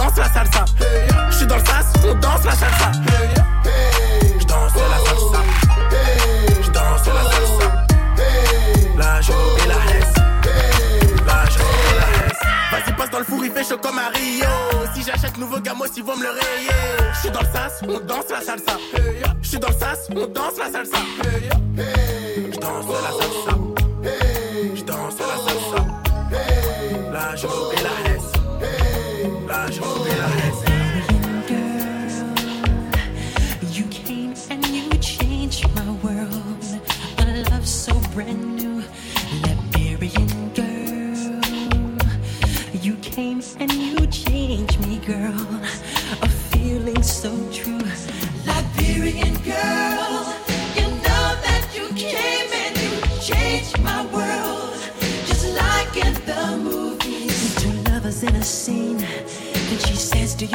danse 0.00 0.16
la 0.16 0.32
salsa. 0.32 0.64
Je 1.30 1.36
suis 1.36 1.46
dans 1.46 1.56
le 1.56 1.64
sas, 1.64 1.86
on 2.08 2.14
danse 2.14 2.44
la 2.44 2.52
salsa. 2.52 2.90
Je 4.38 4.46
danse 4.46 4.74
la 4.92 4.98
salsa. 5.06 5.40
Je 6.62 6.70
danse 6.70 7.06
la 7.06 7.22
salsa. 7.32 7.68
La 8.96 9.20
joie 9.20 9.36
et 9.62 9.68
la 9.68 9.74
haine. 9.74 10.12
La 11.26 11.44
joie 11.50 11.74
et 11.88 11.96
la 12.00 12.08
haine. 12.16 12.36
Vas-y, 12.72 12.92
passe 12.96 13.10
dans 13.10 13.18
le 13.18 13.24
four, 13.24 13.44
il 13.44 13.52
fait 13.52 13.64
chaud 13.64 13.78
comme 13.82 13.98
à 13.98 14.10
Si 14.94 15.02
j'achète 15.02 15.36
nouveau 15.36 15.60
gamos, 15.60 15.84
ils 15.96 16.02
vont 16.02 16.16
me 16.16 16.22
le 16.22 16.30
rayer. 16.30 16.80
Je 17.14 17.18
suis 17.20 17.30
dans 17.30 17.40
le 17.40 17.52
sas, 17.52 17.82
on 17.86 18.00
danse 18.00 18.30
la 18.30 18.40
salsa. 18.40 18.76
Je 19.42 19.48
suis 19.48 19.58
dans 19.58 19.68
le 19.68 19.74
sas, 19.74 20.08
on 20.10 20.26
danse 20.26 20.56
la 20.58 20.70
salsa. 20.72 20.98
Je 21.76 22.58
danse 22.58 22.86
la 23.04 23.12
salsa. 23.20 23.54
Je 24.74 24.82
danse 24.82 25.18
la 25.18 25.36
salsa. 25.46 25.80
La 27.12 27.36
joie 27.36 27.79
brand 38.12 38.56
new. 38.56 38.59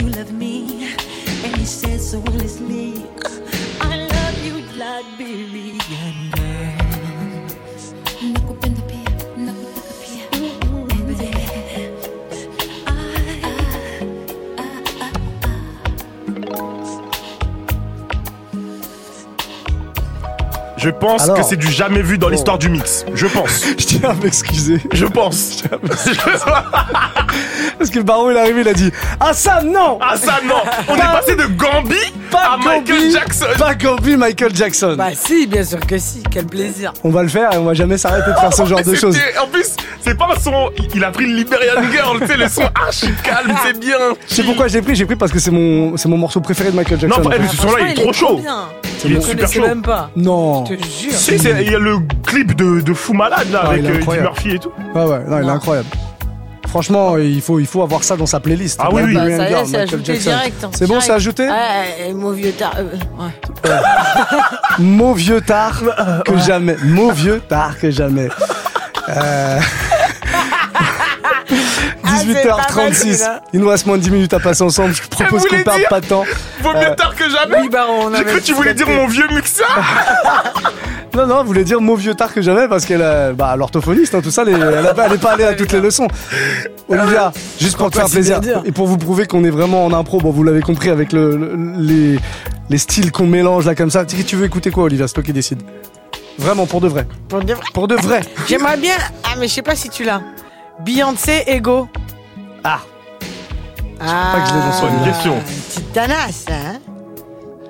you 0.01 0.09
love 0.09 0.31
me. 0.31 0.83
And 1.43 1.55
he 1.57 1.65
said, 1.65 2.01
so 2.01 2.19
let's. 2.19 2.84
Je 20.86 20.91
pense 20.91 21.23
Alors 21.23 21.38
que 21.38 21.43
c'est 21.43 21.55
du 21.55 21.71
jamais 21.71 22.03
vu 22.03 22.19
dans 22.19 22.29
l'histoire 22.29 22.59
du 22.59 22.69
mix. 22.69 23.05
Je 23.15 23.25
pense. 23.25 23.65
Je 23.75 23.86
tiens 23.88 24.09
à 24.09 24.13
m'excuser. 24.13 24.79
Je 24.93 25.05
pense. 25.17 25.63
Parce 27.79 27.89
que 27.89 27.97
le 27.97 28.03
baron 28.03 28.29
il 28.29 28.38
est 28.38 28.39
arrivé, 28.39 28.61
il 28.61 28.67
a 28.67 28.73
dit 28.73 28.91
Ah 29.19 29.33
ça 29.33 29.63
non 29.63 29.97
Ah 29.99 30.15
ça 30.15 30.39
non 30.47 30.61
On 30.88 30.95
est 30.95 30.99
Pas- 30.99 31.07
passé 31.07 31.36
de 31.36 31.45
Gambi 31.47 31.95
pas 32.29 32.53
à 32.53 32.57
Michael 32.57 33.11
Jackson. 33.11 33.45
Pas 33.57 33.73
Gambi, 33.75 34.15
Michael 34.17 34.55
Jackson. 34.55 34.95
Bah 34.97 35.09
si, 35.13 35.47
bien 35.47 35.63
sûr 35.63 35.79
que 35.79 35.97
si, 35.97 36.21
quel 36.29 36.45
plaisir. 36.45 36.91
On 37.03 37.09
va 37.09 37.23
le 37.23 37.29
faire 37.29 37.53
et 37.53 37.57
on 37.57 37.63
va 37.63 37.73
jamais 37.73 37.97
s'arrêter 37.97 38.29
de 38.31 38.36
faire 38.36 38.53
ce 38.53 38.65
genre 38.65 38.79
Mais 38.86 38.91
de 38.91 38.95
choses. 38.95 39.17
En 39.41 39.47
plus, 39.47 39.75
c'est 40.01 40.17
pas 40.17 40.29
un 40.36 40.39
son. 40.39 40.69
Il 40.93 41.03
a 41.03 41.11
pris 41.11 41.25
le 41.27 41.36
Liberian 41.36 41.81
Girl, 41.91 42.19
tu 42.19 42.27
sais, 42.27 42.38
le 42.38 42.47
son 42.49 42.63
archi 42.75 43.09
calme, 43.23 43.55
c'est 43.63 43.79
bien. 43.79 43.97
C'est 44.27 44.43
pourquoi 44.43 44.67
j'ai 44.67 44.81
pris, 44.81 44.95
j'ai 44.95 45.05
pris 45.05 45.15
parce 45.15 45.31
que 45.31 45.39
c'est 45.39 45.51
mon, 45.51 45.97
c'est 45.97 46.09
mon 46.09 46.17
morceau 46.17 46.41
préféré 46.41 46.71
de 46.71 46.75
Michael 46.75 46.99
Jackson. 46.99 47.21
Non, 47.21 47.29
eh, 47.33 47.39
mais 47.39 47.47
ce 47.47 47.55
son-là, 47.57 47.77
il 47.81 47.91
est 47.91 48.01
trop 48.03 48.13
chaud. 48.13 48.38
bien. 48.41 48.69
Il 49.05 49.15
est 49.17 49.21
super 49.21 49.51
chaud. 49.51 49.61
même 49.61 49.81
pas. 49.83 50.09
Non. 50.15 50.63
Te 50.78 50.84
jure. 50.84 51.11
Si, 51.13 51.39
c'est- 51.39 51.63
il 51.63 51.71
y 51.71 51.76
a 51.76 51.80
le 51.80 51.97
clip 52.26 52.55
de, 52.55 52.82
de 52.82 52.93
Fou 52.93 53.13
Malade 53.13 53.51
là 53.51 53.61
Ah, 53.63 53.69
avec 53.69 53.82
il 53.82 53.86
est 53.86 53.89
euh, 53.89 53.91
Eddie 53.93 53.99
incroyable. 54.01 54.28
Murphy 54.28 54.51
et 54.51 54.59
tout. 54.59 54.71
Ouais, 54.93 55.03
ouais, 55.05 55.19
non, 55.28 55.39
il 55.41 55.47
est 55.47 55.51
incroyable. 55.51 55.88
Franchement, 56.67 57.17
il 57.17 57.41
faut, 57.41 57.59
il 57.59 57.67
faut 57.67 57.82
avoir 57.84 58.03
ça 58.03 58.17
dans 58.17 58.26
sa 58.26 58.41
playlist. 58.41 58.80
Ah 58.84 58.89
oui, 58.91 59.03
oui. 59.05 59.13
Bah, 59.13 59.26
Liberian 59.26 59.38
ça 59.38 59.43
y 59.43 59.45
est, 59.45 59.49
Girl, 59.49 59.65
c'est 59.65 59.78
Michael 59.78 59.93
ajouté 59.95 60.13
Jackson. 60.13 60.30
direct. 60.30 60.65
C'est 60.73 60.86
bon, 60.88 60.88
direct. 60.95 61.05
c'est 61.05 61.13
ajouté 61.13 61.43
Ouais, 61.47 62.13
mon 62.13 62.32
vieux 62.32 62.51
tard. 62.51 62.73
euh, 62.78 63.23
ouais. 63.23 63.71
Mot 64.80 65.13
vieux 65.13 65.41
tard 65.41 65.82
que 66.26 66.38
jamais. 66.39 66.76
Mot 66.84 67.11
vieux 67.11 67.39
tard 67.47 67.80
que 67.80 67.89
jamais. 67.91 68.28
Euh, 69.09 69.59
Ah, 72.08 72.12
c'est 72.20 72.47
pas 72.47 72.58
mal, 72.58 72.91
18h36. 72.91 72.93
celui-là. 72.95 73.41
Il 73.53 73.60
nous 73.60 73.70
reste 73.70 73.86
moins 73.86 73.97
de 73.97 74.03
10 74.03 74.12
minutes 74.12 74.34
à 74.34 74.39
passer 74.39 74.64
ensemble. 74.64 74.93
Je 74.93 75.01
propose 75.08 75.41
voulait 75.43 75.58
qu'on 75.64 75.64
perde 75.70 75.84
pas 75.89 76.01
de 76.01 76.06
temps. 76.08 76.24
Vaut 76.62 76.74
mieux 76.74 76.78
Euh, 76.91 76.95
tard 76.95 77.16
que 77.16 77.30
jamais. 77.30 77.62
Oui, 77.62 77.70
baron, 77.70 78.08
on 78.08 78.16
J'ai 78.16 78.24
cru 78.24 78.39
que 78.39 78.43
tu 78.45 78.53
voulais 78.53 78.74
dire 78.74 78.88
mon 78.89 79.08
vieux 79.08 79.28
Muxa. 79.32 79.64
Non, 81.16 81.28
non, 81.28 81.43
voulait 81.45 81.64
dire 81.64 81.80
mot 81.80 81.95
vieux 81.95 82.14
tard 82.14 82.34
que 82.34 82.41
jamais 82.41 82.68
parce 82.68 82.86
qu'elle 82.86 82.99
est 82.99 83.32
bah, 83.32 83.56
l'orthophoniste, 83.56 84.14
hein, 84.16 84.20
tout 84.22 84.32
ça, 84.32 84.43
elle, 84.45 84.62
a 84.86 84.93
pas- 84.93 85.08
allée 85.32 85.45
à 85.45 85.53
toutes 85.53 85.72
les 85.72 85.80
leçons. 85.80 86.10
Olivia, 86.89 87.32
juste 87.58 87.78
pour 87.78 87.89
te 87.89 87.95
faire 87.95 88.08
si 88.08 88.16
plaisir 88.16 88.41
dire. 88.41 88.62
et 88.66 88.74
pour 88.74 88.86
vous 88.86 88.97
prouver 88.97 89.26
qu'on 89.26 89.45
est 89.45 89.49
vraiment 89.49 89.86
en 89.86 89.93
impro, 89.93 90.18
bon, 90.20 90.32
vous 90.32 90.43
l'avez 90.43 90.60
compris 90.62 90.89
avec 90.89 91.14
le, 91.14 91.38
le- 91.38 91.56
les, 91.78 92.20
les 92.70 92.78
styles 92.78 93.14
qu'on 93.14 93.28
mélange 93.28 93.66
là 93.66 93.76
comme 93.76 93.91
ça. 93.91 94.03
Tu 94.03 94.22
tu 94.26 94.36
veux 94.36 94.43
écouter 94.45 94.72
quoi, 94.72 94.84
Olivia? 94.84 95.08
C'est 95.08 95.14
toi 95.14 95.24
qui 95.24 95.32
décides. 95.32 95.62
Vraiment, 96.38 96.66
pour 96.66 96.82
de 96.82 96.89
vrai. 96.89 97.08
Pour 97.30 97.39
de 97.41 97.53
vrai. 97.53 97.64
Pour 97.74 97.88
de 97.88 97.95
vrai. 97.95 98.20
J'aimerais 98.49 98.76
bien. 98.76 98.95
Ah, 99.24 99.36
mais 99.39 99.47
je 99.47 99.53
sais 99.53 99.62
pas 99.62 99.78
si 99.78 99.88
tu 99.88 100.03
l'as. 100.03 100.22
Beyoncé, 100.80 101.43
Ego. 101.47 101.88
Ah. 102.63 102.80
Ah, 103.99 104.34
pas 104.36 104.41
que 104.41 104.49
je 104.49 104.53
l'ai 104.53 104.91
dans 104.91 104.97
Une 104.99 105.05
question. 105.05 105.36
Petite 105.69 105.93
tanasse, 105.93 106.45
hein 106.49 106.80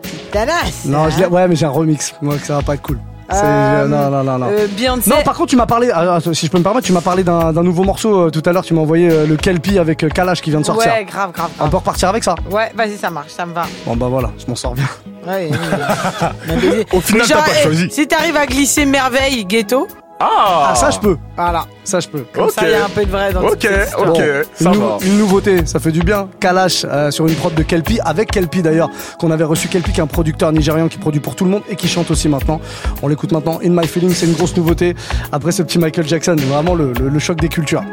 Petite 0.02 0.32
tanasse. 0.32 0.86
Non, 0.86 1.04
hein 1.06 1.10
je 1.12 1.20
l'ai- 1.20 1.28
ouais, 1.28 1.48
mais 1.48 1.56
j'ai 1.56 1.66
un 1.66 1.70
remix. 1.70 2.14
Moi, 2.22 2.36
que 2.38 2.46
ça 2.46 2.56
va 2.56 2.62
pas 2.64 2.74
être 2.74 2.82
cool. 2.82 3.00
C'est- 3.30 3.42
Euh, 3.44 3.88
non, 3.88 4.10
non, 4.12 4.24
non, 4.24 4.38
non. 4.38 4.48
euh, 4.52 4.68
Beyoncé. 4.68 5.10
Non, 5.10 5.24
par 5.24 5.36
contre, 5.36 5.50
tu 5.50 5.56
m'as 5.56 5.66
parlé, 5.66 5.90
ah, 5.92 6.18
ah, 6.18 6.34
si 6.34 6.46
je 6.46 6.52
peux 6.52 6.60
me 6.60 6.64
permettre, 6.64 6.86
tu 6.86 6.94
m'as 6.94 7.02
parlé 7.02 7.24
d'un 7.24 7.52
d'un 7.54 7.64
nouveau 7.64 7.84
morceau 7.84 8.26
euh, 8.28 8.30
tout 8.30 8.44
à 8.46 8.52
l'heure. 8.54 8.64
Tu 8.64 8.74
m'as 8.76 8.82
envoyé 8.82 9.10
euh, 9.10 9.26
le 9.26 9.36
Kelpie 9.36 9.80
avec 9.80 10.04
euh, 10.04 10.10
Kalash 10.10 10.42
qui 10.42 10.52
vient 10.52 10.60
de 10.62 10.66
sortir. 10.66 10.92
Ouais, 10.92 11.06
grave, 11.06 11.32
grave, 11.32 11.50
On 11.56 11.58
grave. 11.60 11.70
peut 11.72 11.78
repartir 11.78 12.10
avec 12.10 12.24
ça 12.24 12.36
Ouais, 12.52 12.72
vas-y, 12.76 12.98
ça 12.98 13.10
marche, 13.10 13.32
ça 13.32 13.46
me 13.48 13.54
va. 13.54 13.66
Bon, 13.88 13.96
bah 13.96 14.08
voilà, 14.10 14.30
je 14.38 14.46
m'en 14.48 14.56
sors 14.56 14.74
bien. 14.76 14.86
Ouais, 15.28 15.50
ouais, 15.50 15.52
ouais. 16.70 16.86
Au 16.94 17.02
final, 17.02 17.22
Mais 17.24 17.28
genre, 17.28 17.44
t'as 17.44 17.52
pas 17.52 17.58
eh, 17.60 17.64
choisi. 17.64 17.88
Si 17.90 18.08
t'arrives 18.08 18.38
à 18.38 18.46
glisser 18.46 18.86
merveille, 18.86 19.44
ghetto, 19.46 19.88
Ah, 20.28 20.70
Ah, 20.72 20.76
ça, 20.76 20.90
je 20.90 21.00
peux. 21.00 21.18
voilà. 21.36 21.66
Ça, 21.84 22.00
je 22.00 22.08
peux. 22.08 22.26
Comme 22.34 22.50
ça, 22.50 22.64
il 22.68 22.72
y 22.72 22.74
a 22.74 22.86
un 22.86 22.90
peu 22.90 23.06
de 23.06 23.12
vrai 23.12 23.32
dans 23.32 23.42
Ok, 23.44 23.68
ok, 24.00 24.22
ça 24.56 24.72
une, 24.74 24.80
va. 24.80 24.98
une 25.04 25.18
nouveauté, 25.20 25.66
ça 25.68 25.80
fait 25.80 25.92
du 25.92 26.00
bien. 26.02 26.28
Kalash 26.40 26.84
euh, 26.90 27.12
sur 27.12 27.28
une 27.28 27.36
prod 27.36 27.54
de 27.54 27.62
Kelpie, 27.62 28.00
avec 28.04 28.32
Kelpie 28.32 28.64
d'ailleurs, 28.64 28.90
qu'on 29.20 29.30
avait 29.30 29.44
reçu 29.44 29.68
Kelpie, 29.68 29.92
qui 29.92 30.00
est 30.00 30.04
un 30.04 30.08
producteur 30.08 30.52
nigérian 30.52 30.88
qui 30.88 30.98
produit 30.98 31.20
pour 31.22 31.36
tout 31.36 31.46
le 31.46 31.52
monde 31.52 31.62
et 31.70 31.76
qui 31.76 31.88
chante 31.88 32.10
aussi 32.10 32.28
maintenant. 32.28 32.60
On 33.04 33.08
l'écoute 33.08 33.32
maintenant. 33.32 33.60
In 33.64 33.70
My 33.70 33.86
Feeling, 33.88 34.14
c'est 34.14 34.26
une 34.26 34.34
grosse 34.34 34.56
nouveauté. 34.58 34.96
Après 35.32 35.52
ce 35.52 35.62
petit 35.62 35.78
Michael 35.78 36.08
Jackson, 36.08 36.36
vraiment 36.40 36.74
le, 36.74 36.92
le- 36.94 37.10
le 37.10 37.20
choc 37.20 37.40
des 37.40 37.50
cultures. 37.50 37.84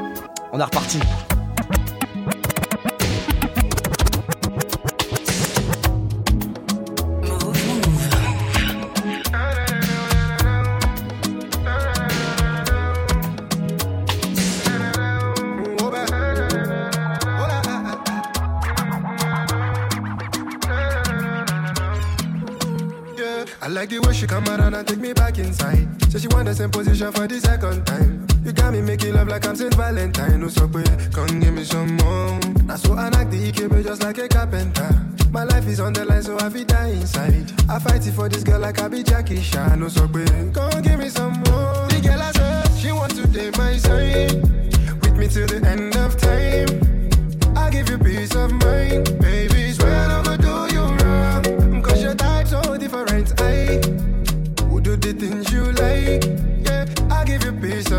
On 0.53 0.59
est 0.61 0.65
reparti. 0.65 0.99
Same 26.63 26.71
position 26.71 27.11
for 27.11 27.27
the 27.27 27.41
second 27.41 27.85
time. 27.85 28.25
You 28.45 28.53
got 28.53 28.73
me 28.73 28.81
making 28.81 29.15
love 29.15 29.27
like 29.27 29.47
I'm 29.49 29.57
Saint 29.57 29.75
Valentine. 29.75 30.41
No 30.41 30.49
so 30.49 30.69
come 30.69 31.41
give 31.41 31.55
me 31.55 31.65
some 31.65 31.97
more. 31.97 32.39
That's 32.69 32.83
so 32.83 32.95
I 32.95 33.09
like 33.09 33.31
the 33.31 33.51
EKB 33.51 33.83
just 33.83 34.03
like 34.03 34.19
a 34.19 34.29
carpenter. 34.29 34.91
My 35.33 35.43
life 35.43 35.67
is 35.67 35.81
on 35.81 35.93
the 35.93 36.05
line, 36.05 36.23
so 36.23 36.39
I 36.39 36.49
be 36.51 36.63
die 36.65 36.91
inside. 36.91 37.51
I 37.69 37.81
fight 37.81 38.07
it 38.07 38.13
for 38.13 38.29
this 38.29 38.45
girl 38.45 38.61
like 38.61 38.81
I 38.81 38.87
be 38.87 39.03
Jackie 39.03 39.43
Chan. 39.43 39.81
No 39.81 39.89
so 39.89 40.07
come 40.07 40.83
give 40.83 40.99
me 41.01 41.09
some 41.09 41.33
more. 41.33 41.89
The 41.89 42.01
girl 42.01 42.23
I 42.23 42.31
said 42.31 42.69
she 42.79 42.93
want 42.93 43.17
to 43.17 43.27
date 43.27 43.59
my 43.59 43.77
side. 43.77 44.33
With 45.03 45.17
me 45.17 45.27
till 45.27 45.49
the 45.49 45.61
end 45.67 45.97
of 45.97 46.17
time. 46.17 46.71
I 47.57 47.71
give 47.71 47.89
you 47.91 47.99
peace 47.99 48.37
of 48.37 48.53
mind, 48.53 49.19
baby. 49.21 49.73
Swear 49.73 50.07
I'm 50.11 50.23
gonna 50.23 50.39
do 50.39 50.75
you 50.75 50.85
wrong. 51.01 51.83
Cause 51.83 52.03
your 52.03 52.15
type 52.15 52.47
so 52.47 52.77
different. 52.77 53.41
I 53.41 53.81
would 54.71 54.85
do 54.85 54.97
the 54.97 55.13
things 55.13 55.53
you 55.53 55.65
like. 55.73 56.42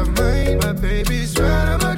My 0.06 0.74
baby's 0.74 1.40
right 1.40 1.70
on 1.70 1.80
my 1.82 1.93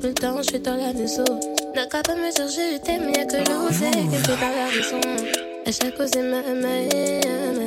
plus 0.00 0.08
le 0.08 0.14
temps, 0.14 0.36
je 0.38 0.48
suis 0.48 0.60
dans 0.60 0.76
la 0.76 0.92
maison. 0.94 1.24
Le 1.74 1.88
cap 1.90 2.08
à 2.08 2.14
me 2.14 2.34
dire 2.34 2.48
je 2.48 2.78
t'aime, 2.78 3.12
y'a 3.14 3.24
que 3.26 3.36
l'osé 3.36 3.90
qui 3.90 4.16
fait 4.16 4.32
dans 4.32 4.50
la 4.56 4.66
raison. 4.68 5.00
À 5.66 5.72
chaque 5.72 5.94
fois 5.94 6.06
c'est 6.06 6.22
ma 6.22 6.40
ma 6.40 7.59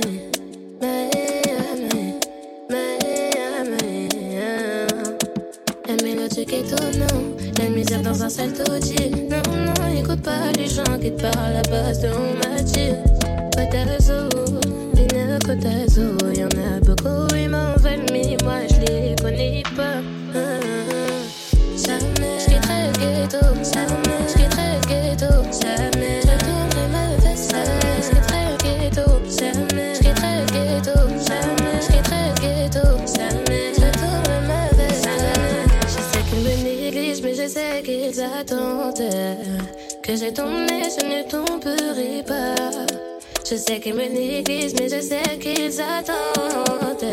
Je 43.54 43.58
sais 43.60 43.80
qu'ils 43.80 43.94
me 43.94 44.08
négligent, 44.08 44.74
mais 44.80 44.90
je 44.90 45.00
sais 45.00 45.38
qu'ils 45.40 45.80
attendent 45.80 47.12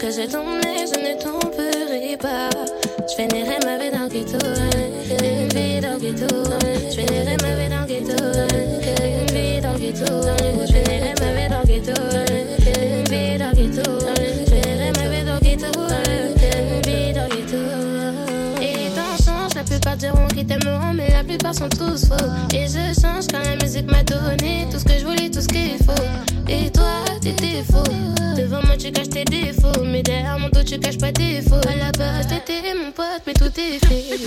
que 0.00 0.10
je 0.10 0.22
tombé, 0.22 0.86
je 0.88 0.98
ne 0.98 1.20
tomberai 1.20 2.16
pas. 2.16 2.48
Je 3.10 3.14
finirai 3.14 3.58
ma 3.66 3.76
vie 3.76 3.90
dans 3.90 4.04
le 4.04 4.08
ghetto, 4.08 4.38
une 5.22 5.48
vie 5.48 5.82
dans 5.82 5.92
le 5.92 6.00
ghetto. 6.00 6.34
Je 6.88 6.96
finirai 6.98 7.36
ma 7.42 7.54
vie 7.56 7.68
dans 7.68 7.82
le 7.82 7.86
ghetto, 7.88 8.24
une 9.04 9.36
vie 9.36 9.60
dans 9.60 9.74
le 9.74 9.78
ghetto. 9.78 10.06
Je 10.62 10.72
finirai 10.72 11.12
ma 11.20 11.32
vie 11.34 11.48
dans 11.50 11.60
le 11.60 11.66
ghetto, 11.66 12.00
une 12.64 13.04
vie 13.10 13.36
dans 13.36 13.50
le 13.50 13.56
ghetto. 13.56 14.21
Diront 20.02 20.26
qu'ils 20.26 20.46
t'aimeront, 20.46 20.92
mais 20.94 21.08
la 21.10 21.22
plupart 21.22 21.54
sont 21.54 21.68
tous 21.68 22.08
faux. 22.08 22.26
Et 22.52 22.66
je 22.66 23.00
change 23.00 23.28
quand 23.30 23.38
la 23.38 23.54
musique 23.62 23.88
m'a 23.88 24.02
donné 24.02 24.66
tout 24.70 24.80
ce 24.80 24.84
que 24.84 24.98
je 24.98 25.04
voulais, 25.04 25.30
tout 25.30 25.40
ce 25.40 25.46
qu'il 25.46 25.78
faut. 25.78 25.92
Et 26.48 26.70
toi, 26.70 27.04
t'étais 27.20 27.62
faux. 27.62 27.84
Devant 28.36 28.62
moi, 28.66 28.76
tu 28.76 28.90
caches 28.90 29.10
tes 29.10 29.24
défauts, 29.24 29.84
mais 29.84 30.02
derrière 30.02 30.40
mon 30.40 30.48
dos, 30.48 30.64
tu 30.64 30.76
caches 30.80 30.98
pas 30.98 31.12
tes 31.12 31.40
défauts. 31.40 31.54
À 31.68 31.76
la 31.76 31.92
base, 31.92 32.26
t'étais 32.26 32.74
mon 32.74 32.90
pote, 32.90 33.22
mais 33.28 33.34
tout 33.34 33.44
est 33.44 33.78
fait. 33.86 34.18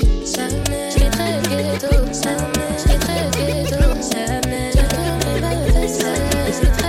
Quitterai 0.94 1.42
le 1.44 1.50
ghetto. 1.50 1.88
Quitterai 2.78 3.20
le 3.26 3.32
ghetto. 3.36 3.84
Quitterai 4.00 4.44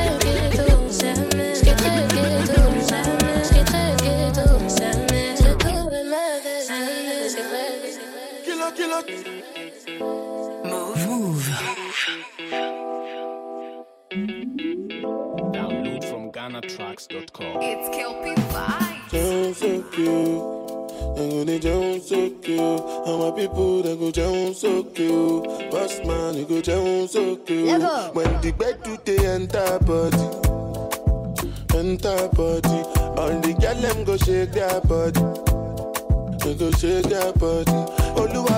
le 0.04 0.18
ghetto. 0.24 0.65
Le 8.96 9.02
ghetto. 9.02 9.96
Move. 11.06 11.48
Download 15.52 16.04
from 16.04 16.32
GhanaTracks.com. 16.32 17.58
It's 17.60 17.88
Kelpie 17.96 18.34
Vibes. 18.52 19.10
Sound 19.10 19.56
so 19.56 19.82
cute. 19.92 20.56
I'm 21.18 21.30
gonna 21.30 21.58
jump 21.58 22.02
so 22.02 22.30
cute. 22.42 22.60
All 22.60 23.30
my 23.30 23.36
people 23.38 23.82
they 23.82 23.96
go 23.96 24.10
jump 24.10 24.54
so 24.54 24.82
cute. 24.84 25.70
Boss 25.70 26.00
man, 26.04 26.34
you 26.34 26.44
go 26.44 26.60
jump 26.60 27.10
so 27.10 27.36
cute. 27.36 27.66
Level. 27.68 28.12
When 28.14 28.40
the 28.40 28.52
bed 28.52 28.82
do 28.82 28.96
they 29.04 29.18
enter 29.26 29.78
body, 29.80 30.26
enter 31.76 32.28
body. 32.28 32.78
All 33.18 33.40
the 33.40 33.54
girl 33.60 33.74
them 33.74 34.04
go 34.04 34.16
shake 34.16 34.52
their 34.52 34.80
body. 34.82 35.20
They 36.44 36.54
go 36.54 36.70
shake 36.72 37.04
their 37.06 37.32
body. 37.32 37.72
Oluwa 38.16 38.55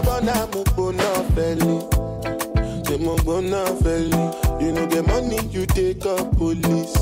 the 4.99 5.07
money 5.07 5.39
you 5.53 5.65
take 5.67 6.05
up 6.07 6.37
police. 6.37 6.97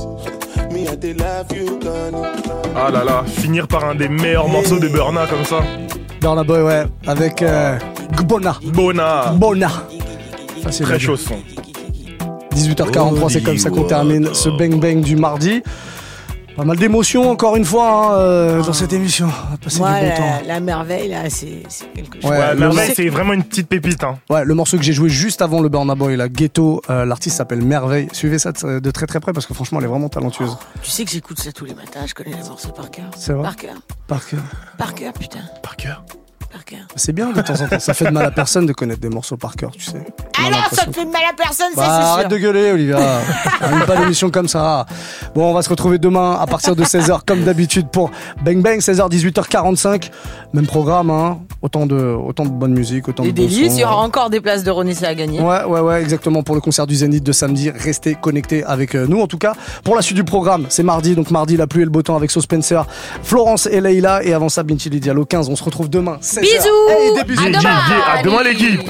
Me 0.70 0.86
I 0.86 0.96
dey 0.96 1.14
love 1.14 1.50
you 1.52 1.78
gone. 1.80 2.14
Ah 2.74 2.90
là 2.90 3.04
là, 3.04 3.24
finir 3.26 3.66
par 3.66 3.84
un 3.84 3.94
des 3.94 4.08
meilleurs 4.08 4.48
morceaux 4.48 4.78
de 4.78 4.88
Burna 4.88 5.26
comme 5.26 5.44
ça. 5.44 5.60
Burna 6.20 6.44
Boy, 6.44 6.62
ouais, 6.62 6.84
avec 7.06 7.40
euh, 7.42 7.78
Gbona. 8.18 8.58
Bona. 8.64 9.32
Bona. 9.36 9.70
Très 10.70 10.98
chaud 10.98 11.16
son. 11.16 11.36
18h43, 12.54 13.30
c'est 13.30 13.42
comme 13.42 13.58
ça 13.58 13.70
qu'on 13.70 13.84
termine 13.84 14.34
ce 14.34 14.48
bang 14.50 14.78
bang 14.78 15.00
du 15.00 15.16
mardi. 15.16 15.62
Pas 16.56 16.64
mal 16.64 16.78
d'émotions 16.78 17.30
encore 17.30 17.56
une 17.56 17.66
fois 17.66 18.14
hein, 18.14 18.18
euh, 18.18 18.62
dans 18.62 18.72
cette 18.72 18.94
émission. 18.94 19.26
On 19.26 19.50
va 19.50 19.56
passer 19.58 19.78
Moi, 19.78 19.92
du 19.92 20.00
bon 20.00 20.08
la, 20.08 20.16
temps. 20.16 20.42
la 20.46 20.60
merveille, 20.60 21.08
là, 21.08 21.28
c'est 21.28 21.62
c'est 21.68 21.92
quelque 21.92 22.14
chose. 22.22 22.30
Ouais, 22.30 22.38
Ouais, 22.38 22.54
le 22.54 22.60
Merveille, 22.60 22.78
morceau- 22.78 22.92
c'est 22.96 23.08
vraiment 23.10 23.32
une 23.34 23.44
petite 23.44 23.68
pépite. 23.68 24.02
Hein. 24.04 24.18
Ouais, 24.30 24.42
le 24.42 24.54
morceau 24.54 24.78
que 24.78 24.82
j'ai 24.82 24.94
joué 24.94 25.10
juste 25.10 25.42
avant 25.42 25.60
le 25.60 25.68
Burna 25.68 25.94
Boy, 25.94 26.16
la 26.16 26.30
Ghetto, 26.30 26.80
euh, 26.88 27.04
l'artiste 27.04 27.36
s'appelle 27.36 27.60
Merveille. 27.62 28.08
Suivez 28.12 28.38
ça 28.38 28.52
de, 28.52 28.78
de 28.78 28.90
très 28.90 29.06
très 29.06 29.20
près 29.20 29.34
parce 29.34 29.44
que 29.44 29.52
franchement, 29.52 29.80
elle 29.80 29.84
est 29.84 29.88
vraiment 29.88 30.08
talentueuse. 30.08 30.56
Tu 30.82 30.90
sais 30.90 31.04
que 31.04 31.10
j'écoute 31.10 31.38
ça 31.38 31.52
tous 31.52 31.66
les 31.66 31.74
matins, 31.74 32.06
je 32.06 32.14
connais 32.14 32.34
les 32.34 32.48
morceaux 32.48 32.70
par 32.72 32.90
cœur. 32.90 33.10
C'est 33.18 33.34
vrai 33.34 33.42
Par 33.42 33.56
cœur. 33.56 33.74
Par 34.06 34.26
cœur. 34.26 34.40
Par 34.78 34.94
cœur, 34.94 35.12
putain. 35.12 35.40
Par 35.62 35.76
cœur. 35.76 36.04
Par 36.56 36.64
cœur. 36.64 36.78
C'est 36.96 37.12
bien 37.12 37.32
de 37.32 37.40
temps 37.42 37.52
en 37.60 37.68
temps. 37.68 37.78
Ça 37.78 37.92
fait 37.92 38.06
de 38.06 38.10
mal 38.10 38.24
à 38.24 38.30
personne 38.30 38.64
de 38.64 38.72
connaître 38.72 39.00
des 39.00 39.10
morceaux 39.10 39.36
par 39.36 39.56
cœur, 39.56 39.72
tu 39.72 39.84
sais. 39.84 40.02
Alors, 40.46 40.68
ça 40.72 40.86
te 40.86 40.92
fait 40.92 41.04
de 41.04 41.10
mal 41.10 41.20
à 41.30 41.34
personne, 41.36 41.66
ça, 41.74 41.80
Bah, 41.82 41.82
c'est 41.84 42.02
sûr. 42.02 42.12
arrête 42.14 42.28
de 42.28 42.38
gueuler, 42.38 42.70
Olivia. 42.72 42.98
On 43.60 43.86
pas 43.86 43.96
d'émission 43.96 44.30
comme 44.30 44.48
ça. 44.48 44.86
Bon, 45.34 45.50
on 45.50 45.52
va 45.52 45.60
se 45.60 45.68
retrouver 45.68 45.98
demain 45.98 46.38
à 46.40 46.46
partir 46.46 46.74
de 46.74 46.82
16h, 46.82 47.20
comme 47.26 47.42
d'habitude, 47.42 47.88
pour 47.90 48.10
Bang 48.42 48.62
Bang, 48.62 48.78
16h, 48.78 49.10
18h45. 49.10 50.10
Même 50.54 50.66
programme, 50.66 51.10
hein. 51.10 51.40
Autant 51.60 51.84
de, 51.84 51.96
autant 51.96 52.44
de 52.44 52.50
bonne 52.50 52.72
musique, 52.72 53.08
autant 53.08 53.22
Des 53.24 53.32
de 53.32 53.36
délices, 53.36 53.74
il 53.74 53.80
y 53.80 53.84
aura 53.84 53.96
encore 53.96 54.30
des 54.30 54.40
places 54.40 54.62
de 54.64 54.70
Ronissa 54.70 55.08
à 55.08 55.14
gagner. 55.14 55.40
Ouais, 55.40 55.64
ouais, 55.64 55.80
ouais, 55.80 56.00
exactement. 56.00 56.42
Pour 56.42 56.54
le 56.54 56.60
concert 56.62 56.86
du 56.86 56.94
Zénith 56.94 57.24
de 57.24 57.32
samedi, 57.32 57.70
restez 57.70 58.14
connectés 58.14 58.64
avec 58.64 58.94
euh, 58.94 59.06
nous. 59.06 59.20
En 59.20 59.26
tout 59.26 59.38
cas, 59.38 59.54
pour 59.84 59.94
la 59.94 60.00
suite 60.00 60.16
du 60.16 60.24
programme, 60.24 60.66
c'est 60.70 60.82
mardi. 60.82 61.14
Donc, 61.14 61.30
mardi, 61.30 61.56
la 61.58 61.66
pluie 61.66 61.82
et 61.82 61.84
le 61.84 61.90
beau 61.90 62.02
temps 62.02 62.16
avec 62.16 62.30
So 62.30 62.40
Spencer, 62.40 62.86
Florence 63.22 63.66
et 63.66 63.80
Leïla. 63.80 64.24
Et 64.24 64.32
avant 64.32 64.48
ça, 64.48 64.62
Diallo 64.62 65.24
15. 65.24 65.48
On 65.48 65.56
se 65.56 65.64
retrouve 65.64 65.90
demain. 65.90 66.18
16h. 66.22 66.45
Bisous. 66.46 66.88
Allez, 66.88 67.12
des 67.12 67.24
bisous. 67.24 67.66
À 68.06 68.22
demain, 68.22 68.42
l'équipe. 68.44 68.80